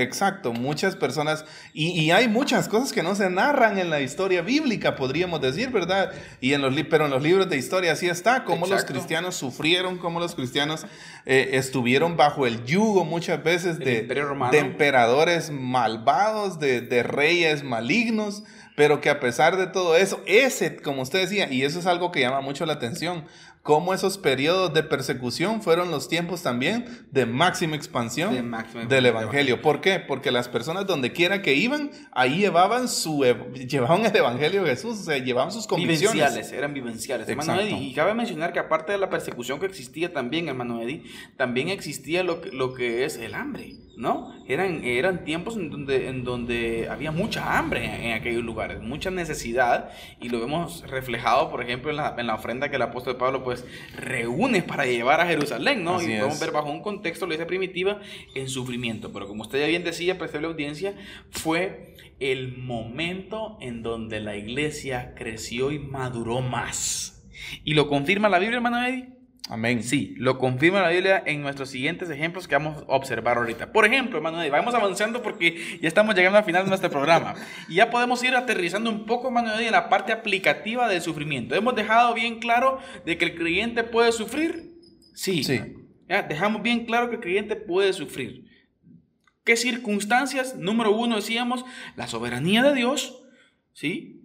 [0.02, 1.46] Exacto, muchas personas.
[1.74, 6.12] Y, hay muchas cosas que no se narran en la historia bíblica, podríamos decir, ¿verdad?
[6.42, 9.98] Y en los, pero en los libros de historia así está, cómo los cristianos sufrieron,
[9.98, 10.86] cómo los cristianos
[11.26, 18.44] eh, estuvieron bajo el yugo muchas veces de, de, emperadores malvados, de, de reyes malignos
[18.76, 22.12] pero que a pesar de todo eso, ese, como usted decía, y eso es algo
[22.12, 23.26] que llama mucho la atención,
[23.64, 28.52] cómo esos periodos de persecución fueron los tiempos también de máxima expansión
[28.90, 29.62] del Evangelio.
[29.62, 30.00] ¿Por qué?
[30.00, 33.24] Porque las personas donde quiera que iban, ahí llevaban su
[33.68, 36.14] llevaban el Evangelio de Jesús, o sea, llevaban sus convicciones.
[36.14, 37.28] Vivenciales, eran vivenciales.
[37.28, 41.04] Hermano Eddie, y cabe mencionar que aparte de la persecución que existía también, hermano Eddie,
[41.38, 43.78] también existía lo que, lo que es el hambre.
[43.96, 44.34] ¿No?
[44.48, 49.92] Eran, eran tiempos en donde, en donde había mucha hambre en, aquellos lugares, mucha necesidad,
[50.20, 53.44] y lo vemos reflejado, por ejemplo, en la, en la, ofrenda que el apóstol Pablo
[53.44, 53.66] pues
[53.96, 56.02] reúne para llevar a Jerusalén, ¿no?
[56.02, 58.00] y podemos ver bajo un contexto, la iglesia primitiva,
[58.34, 59.12] en sufrimiento.
[59.14, 60.96] Pero como usted ya bien decía, la audiencia,
[61.30, 67.24] fue el momento en donde la iglesia creció y maduró más.
[67.64, 69.84] Y lo confirma la Biblia, hermano Eddie Amén.
[69.84, 73.74] Sí, lo confirma la Biblia en nuestros siguientes ejemplos que vamos a observar ahorita.
[73.74, 77.36] Por ejemplo, hermano, vamos avanzando porque ya estamos llegando al final de nuestro programa.
[77.68, 81.56] Y ya podemos ir aterrizando un poco, hermano, en la parte aplicativa del sufrimiento.
[81.56, 84.76] Hemos dejado bien claro de que el creyente puede sufrir.
[85.14, 85.44] Sí.
[85.44, 85.62] sí.
[86.08, 86.22] ¿Ya?
[86.24, 88.46] Dejamos bien claro que el creyente puede sufrir.
[89.44, 90.56] ¿Qué circunstancias?
[90.56, 91.66] Número uno, decíamos,
[91.98, 93.24] la soberanía de Dios.
[93.74, 94.22] ¿Sí?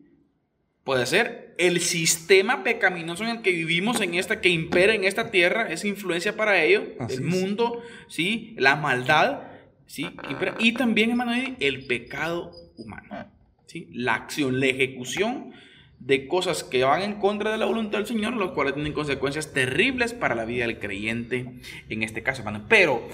[0.84, 5.30] Puede ser el sistema pecaminoso en el que vivimos, en esta, que impera en esta
[5.30, 8.54] tierra, esa influencia para ello, el mundo, ¿sí?
[8.56, 9.42] la maldad,
[9.86, 10.08] ¿sí?
[10.60, 13.26] y también, hermano, el pecado humano,
[13.66, 13.88] ¿sí?
[13.92, 15.52] la acción, la ejecución
[15.98, 19.52] de cosas que van en contra de la voluntad del Señor, los cuales tienen consecuencias
[19.52, 21.54] terribles para la vida del creyente
[21.88, 22.66] en este caso, hermano.
[22.68, 23.08] Pero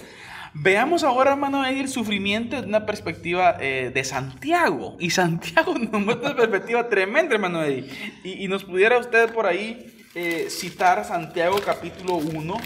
[0.57, 4.97] Veamos ahora, hermano el sufrimiento desde una perspectiva eh, de Santiago.
[5.01, 7.91] Y Santiago nos muestra una perspectiva tremenda, hermano Eddie.
[8.23, 12.57] Y, nos pudiera usted por ahí eh, citar Santiago capítulo 1,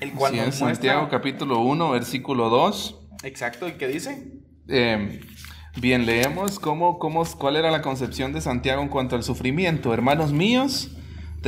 [0.00, 0.74] el cual nos muestra...
[0.74, 3.00] Santiago capítulo 1, versículo 2.
[3.22, 4.30] Exacto, ¿y qué dice?
[4.68, 5.20] Eh,
[5.80, 9.94] bien, leemos cómo, cómo, cuál era la concepción de Santiago en cuanto al sufrimiento.
[9.94, 10.90] Hermanos míos,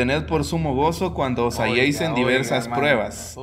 [0.01, 3.37] Tened por sumo gozo cuando os halléis en diversas pruebas,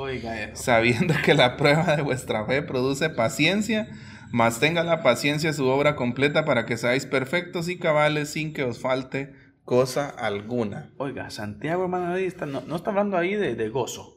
[0.53, 3.87] sabiendo que la prueba de vuestra fe produce paciencia,
[4.31, 8.63] mas tenga la paciencia su obra completa para que seáis perfectos y cabales sin que
[8.63, 9.35] os falte
[9.65, 10.89] cosa alguna.
[10.97, 12.15] Oiga, Santiago, hermano,
[12.47, 14.16] no, no está hablando ahí de, gozo.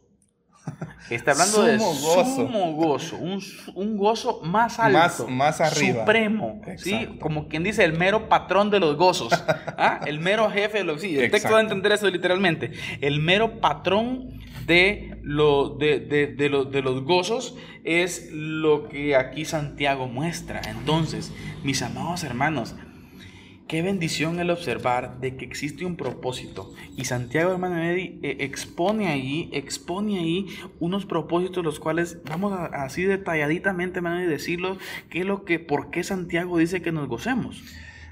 [1.08, 2.24] Está hablando de gozo.
[2.24, 7.16] sumo gozo, un, gozo más alto, más, arriba, supremo, ¿sí?
[7.20, 9.32] como quien dice el mero patrón de los gozos,
[9.76, 10.00] ¿ah?
[10.06, 11.00] el mero jefe de los...
[11.00, 16.26] Sí, el texto va a entender eso literalmente, el mero patrón de, lo, de, de,
[16.28, 20.60] de los gozos es lo que aquí Santiago muestra.
[20.68, 21.32] Entonces,
[21.64, 22.74] mis amados hermanos,
[23.70, 26.74] Qué bendición el observar de que existe un propósito.
[26.96, 30.46] Y Santiago, hermano Eddie, eh, expone ahí, expone ahí
[30.80, 35.92] unos propósitos los cuales vamos así detalladitamente, hermano, y decirlos qué es lo que, por
[35.92, 37.62] qué Santiago dice que nos gocemos.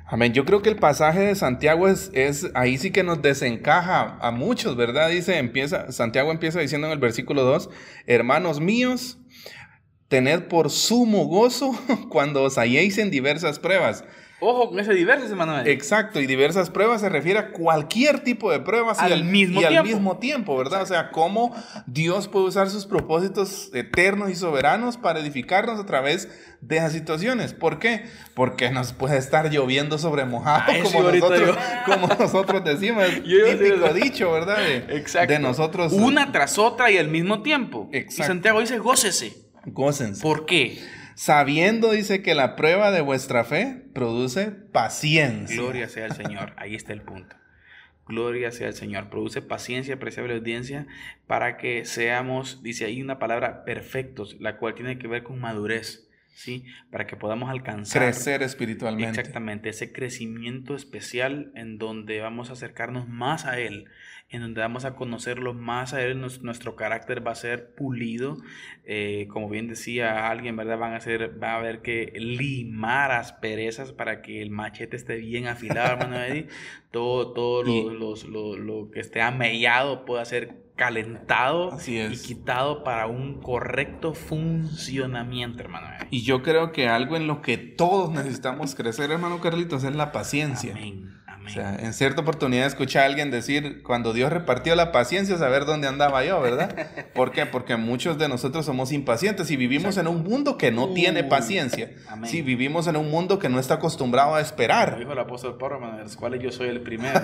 [0.06, 0.32] Amén.
[0.32, 4.30] Yo creo que el pasaje de Santiago es, es ahí sí que nos desencaja a
[4.30, 5.10] muchos, ¿verdad?
[5.10, 7.68] Dice, empieza, Santiago empieza diciendo en el versículo 2,
[8.06, 9.18] hermanos míos,
[10.06, 11.72] tened por sumo gozo
[12.10, 14.04] cuando os halléis en diversas pruebas
[14.40, 15.66] Ojo con ese diversas, Emanuel.
[15.66, 19.60] Exacto, y diversas pruebas se refiere a cualquier tipo de pruebas al, y, al, mismo,
[19.60, 19.78] tiempo.
[19.78, 20.82] al mismo tiempo, ¿verdad?
[20.82, 21.52] O sea, cómo
[21.86, 26.28] Dios puede usar sus propósitos eternos y soberanos para edificarnos a través
[26.60, 27.52] de esas situaciones.
[27.52, 28.04] ¿Por qué?
[28.34, 34.58] Porque nos puede estar lloviendo sobre mojado, como, nosotros, como, nosotros, decimos, típico dicho, ¿verdad?
[34.90, 35.32] Exacto.
[35.32, 35.92] De nosotros.
[35.92, 37.88] Una tras otra y al mismo tiempo.
[37.92, 38.22] Exacto.
[38.22, 39.32] Y Santiago dice, gócese.
[39.66, 40.22] Gócense.
[40.22, 40.78] ¿Por qué?
[41.18, 45.56] Sabiendo, dice, que la prueba de vuestra fe produce paciencia.
[45.56, 47.34] Gloria sea el Señor, ahí está el punto.
[48.06, 49.10] Gloria sea el Señor.
[49.10, 50.86] Produce paciencia, apreciable audiencia,
[51.26, 56.04] para que seamos, dice ahí una palabra, perfectos, la cual tiene que ver con madurez.
[56.36, 56.66] ¿Sí?
[56.92, 58.00] Para que podamos alcanzar.
[58.00, 59.18] Crecer espiritualmente.
[59.18, 63.88] Exactamente, ese crecimiento especial en donde vamos a acercarnos más a Él,
[64.30, 68.36] en donde vamos a conocerlo más a Él, nuestro carácter va a ser pulido,
[68.84, 70.78] eh, como bien decía alguien, ¿verdad?
[70.78, 75.46] Van a ser, va a haber que limar asperezas para que el machete esté bien
[75.46, 76.48] afilado, hermano Eddie,
[76.90, 84.12] todo, todo lo, lo, que esté amellado pueda ser calentado y quitado para un correcto
[84.12, 85.88] funcionamiento, hermano.
[86.10, 90.12] Y yo creo que algo en lo que todos necesitamos crecer, hermano Carlitos, es la
[90.12, 90.72] paciencia.
[90.72, 91.18] Amén.
[91.48, 95.64] O sea, en cierta oportunidad escuché a alguien decir, cuando Dios repartió la paciencia, saber
[95.64, 96.88] dónde andaba yo, ¿verdad?
[97.14, 97.46] ¿Por qué?
[97.46, 101.90] Porque muchos de nosotros somos impacientes y vivimos en un mundo que no tiene paciencia.
[102.24, 104.98] Sí, vivimos en un mundo que no está acostumbrado a esperar.
[104.98, 107.18] Dijo el apóstol Pablo, de los cuales yo soy el primero.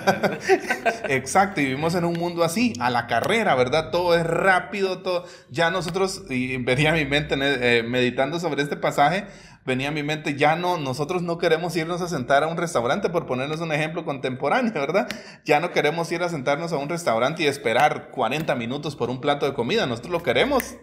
[1.09, 3.91] Exacto, y vivimos en un mundo así, a la carrera, ¿verdad?
[3.91, 5.27] Todo es rápido, todo.
[5.51, 9.27] Ya nosotros, y venía a mi mente eh, meditando sobre este pasaje,
[9.65, 13.09] venía a mi mente, ya no, nosotros no queremos irnos a sentar a un restaurante,
[13.09, 15.09] por ponernos un ejemplo contemporáneo, ¿verdad?
[15.45, 19.21] Ya no queremos ir a sentarnos a un restaurante y esperar 40 minutos por un
[19.21, 20.77] plato de comida, nosotros lo queremos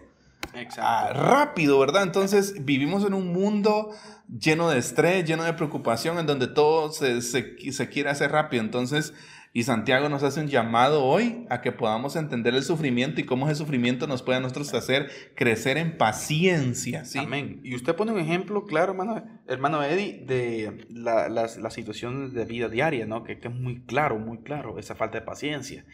[0.78, 2.02] ah, rápido, ¿verdad?
[2.02, 3.90] Entonces vivimos en un mundo
[4.28, 8.62] lleno de estrés, lleno de preocupación, en donde todo se, se, se quiere hacer rápido.
[8.62, 9.14] Entonces,
[9.54, 13.46] y Santiago nos hace un llamado hoy a que podamos entender el sufrimiento y cómo
[13.46, 17.04] ese sufrimiento nos puede a nosotros hacer crecer en paciencia.
[17.04, 17.18] ¿sí?
[17.18, 17.60] Amén.
[17.62, 22.70] Y usted pone un ejemplo claro, hermano, hermano Eddie, de la, las, situaciones de vida
[22.70, 23.24] diaria, ¿no?
[23.24, 25.84] Que, que, es muy claro, muy claro, esa falta de paciencia.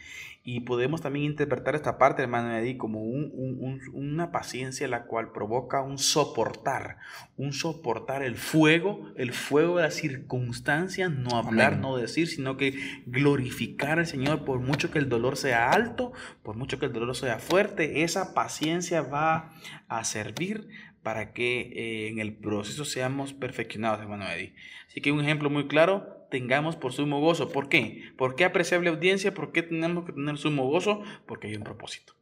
[0.51, 5.99] Y podemos también interpretar esta parte, hermano Eddie, como una paciencia la cual provoca un
[5.99, 6.97] soportar,
[7.37, 12.73] un soportar el fuego, el fuego de las circunstancias, no hablar, no decir, sino que
[13.05, 17.15] glorificar al Señor por mucho que el dolor sea alto, por mucho que el dolor
[17.15, 19.53] sea fuerte, esa paciencia va
[19.87, 20.67] a servir
[21.03, 24.55] para que eh, en el proceso seamos perfeccionados, hermano Eddie.
[24.87, 27.49] Así que un ejemplo muy claro, tengamos por sumo gozo.
[27.49, 28.11] ¿Por qué?
[28.17, 29.33] ¿Por qué apreciable audiencia?
[29.33, 31.03] ¿Por qué tenemos que tener sumo gozo?
[31.25, 32.13] Porque hay un propósito.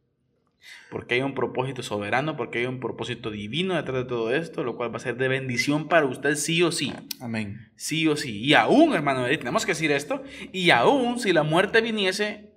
[0.90, 4.76] Porque hay un propósito soberano, porque hay un propósito divino detrás de todo esto, lo
[4.76, 6.92] cual va a ser de bendición para usted sí o sí.
[7.20, 7.70] Amén.
[7.76, 8.40] Sí o sí.
[8.40, 12.52] Y aún, hermano, tenemos que decir esto, y aún si la muerte viniese,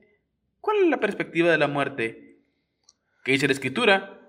[0.60, 2.40] ¿cuál es la perspectiva de la muerte?
[3.24, 4.20] ¿Qué dice la Escritura?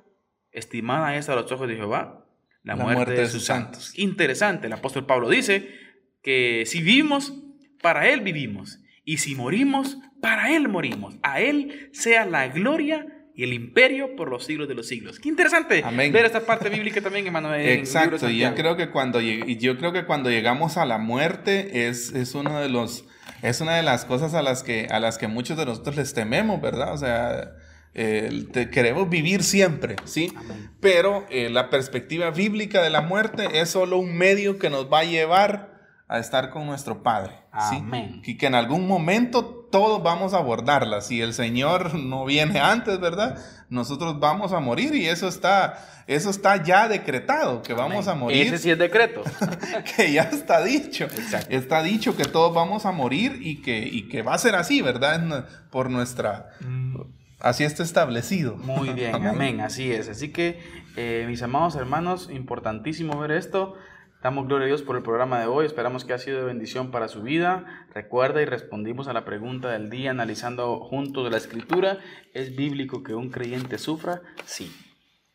[0.51, 2.23] Estimada es a los ojos de Jehová
[2.63, 3.93] la, muerte, de sus santos.
[3.99, 5.69] Interesante, el apóstol Pablo dice,
[6.23, 7.33] que si vivimos,
[7.81, 8.79] para Él vivimos.
[9.05, 11.17] Y si morimos, para Él morimos.
[11.23, 15.19] A Él sea la gloria y el imperio por los siglos de los siglos.
[15.19, 17.67] Qué interesante ver esta parte bíblica también, Emanuel.
[17.67, 22.13] Exacto, y yo creo que cuando yo creo que cuando llegamos a la muerte es,
[22.13, 23.05] es uno de los
[23.41, 26.13] es una de las cosas a las que a las que muchos de nosotros les
[26.13, 26.93] tememos, ¿verdad?
[26.93, 27.53] O sea,
[27.95, 30.33] queremos vivir siempre, ¿sí?
[30.81, 35.01] Pero eh, la perspectiva bíblica de la muerte es solo un medio que nos va
[35.01, 35.72] a llevar
[36.13, 37.33] a estar con nuestro Padre.
[37.71, 37.83] ¿sí?
[38.25, 41.01] Y que en algún momento todos vamos a abordarla.
[41.01, 43.39] Si el Señor no viene antes, ¿verdad?
[43.71, 48.47] Nosotros vamos a morir y eso está, eso está ya decretado, que vamos a morir.
[48.47, 49.23] Ese sí es decreto.
[49.97, 51.09] que ya está dicho.
[51.49, 54.83] Está dicho que todos vamos a morir y que, y que va a ser así,
[54.83, 55.47] ¿verdad?
[55.71, 56.51] Por nuestra...
[56.61, 56.97] Mm.
[57.41, 58.57] Así está establecido.
[58.57, 59.63] Muy bien, amén.
[59.63, 60.11] así es.
[60.11, 60.61] Así que,
[60.97, 63.77] eh, mis amados hermanos, importantísimo ver esto.
[64.23, 65.67] Damos gloria a Dios por el programa de hoy.
[65.67, 67.87] Esperamos que ha sido de bendición para su vida.
[67.93, 71.99] Recuerda y respondimos a la pregunta del día analizando juntos la escritura.
[72.33, 74.23] ¿Es bíblico que un creyente sufra?
[74.45, 74.71] Sí.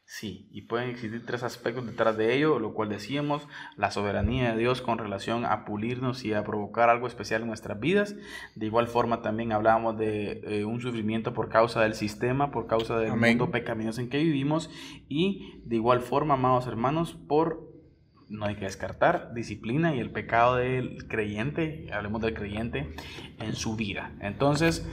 [0.05, 4.57] Sí, y pueden existir tres aspectos detrás de ello, lo cual decíamos, la soberanía de
[4.57, 8.15] Dios con relación a pulirnos y a provocar algo especial en nuestras vidas.
[8.55, 12.97] De igual forma también hablábamos de eh, un sufrimiento por causa del sistema, por causa
[12.97, 14.69] del mundo pecaminoso en que vivimos
[15.09, 17.76] y de igual forma, amados hermanos, por
[18.29, 22.95] no hay que descartar disciplina y el pecado del creyente, hablemos del creyente,
[23.39, 24.11] en su vida.
[24.19, 24.87] Entonces,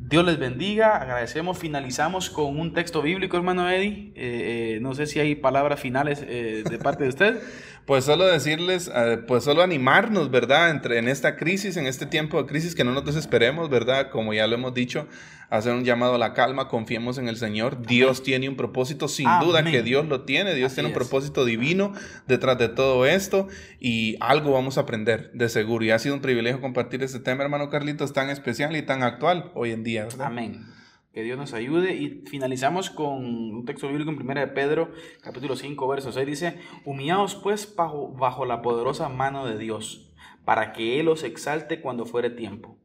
[0.00, 4.12] Dios les bendiga, agradecemos, finalizamos con un texto bíblico, hermano Eddie.
[4.14, 7.42] Eh, eh, no sé si hay palabras finales eh, de parte de usted.
[7.88, 8.92] Pues solo decirles,
[9.26, 10.68] pues solo animarnos, ¿verdad?
[10.68, 14.10] Entre, en esta crisis, en este tiempo de crisis, que no nos desesperemos, ¿verdad?
[14.10, 15.08] Como ya lo hemos dicho,
[15.48, 17.80] hacer un llamado a la calma, confiemos en el Señor.
[17.86, 20.54] Dios tiene un propósito, sin duda que Dios lo tiene.
[20.54, 21.94] Dios tiene un propósito divino
[22.26, 23.48] detrás de todo esto
[23.80, 25.82] y algo vamos a aprender, de seguro.
[25.82, 29.50] Y ha sido un privilegio compartir este tema, hermano Carlitos, tan especial y tan actual
[29.54, 30.26] hoy en día, ¿verdad?
[30.26, 30.77] Amén.
[31.18, 31.96] Que Dios nos ayude.
[31.96, 36.24] Y finalizamos con un texto bíblico en 1 de Pedro, capítulo 5, verso 6.
[36.24, 40.14] Dice, humillaos pues bajo, bajo la poderosa mano de Dios,
[40.44, 42.78] para que Él os exalte cuando fuere tiempo,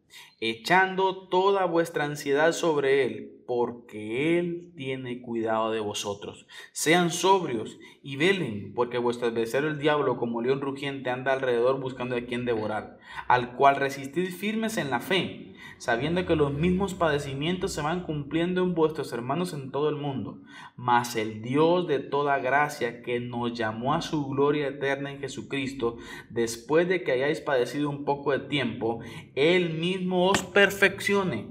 [0.49, 6.47] echando toda vuestra ansiedad sobre Él, porque Él tiene cuidado de vosotros.
[6.73, 12.17] Sean sobrios y velen, porque vuestro adversario el diablo, como león rugiente, anda alrededor buscando
[12.17, 17.73] a quien devorar, al cual resistid firmes en la fe sabiendo que los mismos padecimientos
[17.73, 20.39] se van cumpliendo en vuestros hermanos en todo el mundo.
[20.77, 25.97] Mas el Dios de toda gracia, que nos llamó a su gloria eterna en Jesucristo,
[26.29, 29.01] después de que hayáis padecido un poco de tiempo,
[29.35, 31.47] Él mismo os perfeccione,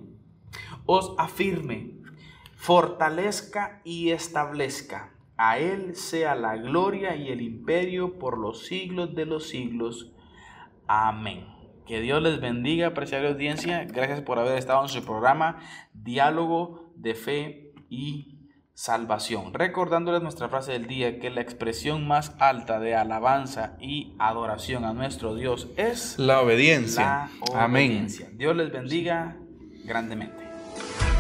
[0.87, 1.93] os afirme,
[2.57, 5.13] fortalezca y establezca.
[5.37, 10.13] A Él sea la gloria y el imperio por los siglos de los siglos.
[10.87, 11.47] Amén.
[11.87, 13.85] Que Dios les bendiga, apreciable audiencia.
[13.85, 15.59] Gracias por haber estado en su programa
[15.93, 18.32] Diálogo de Fe y
[18.75, 19.53] Salvación.
[19.53, 24.95] Recordándoles nuestra frase del día, que la expresión más alta de alabanza y adoración a
[24.95, 27.29] nuestro Dios es la obediencia.
[27.55, 28.09] Amén.
[28.33, 29.37] Dios les bendiga
[29.85, 30.43] grandemente.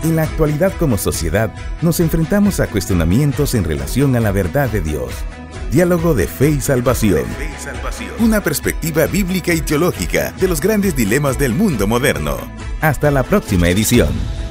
[0.02, 4.80] En la actualidad como sociedad nos enfrentamos a cuestionamientos en relación a la verdad de
[4.80, 5.12] Dios.
[5.70, 7.24] Diálogo de Fe y Salvación.
[8.18, 12.36] Una perspectiva bíblica y teológica de los grandes dilemas del mundo moderno.
[12.80, 14.41] Hasta la próxima edición.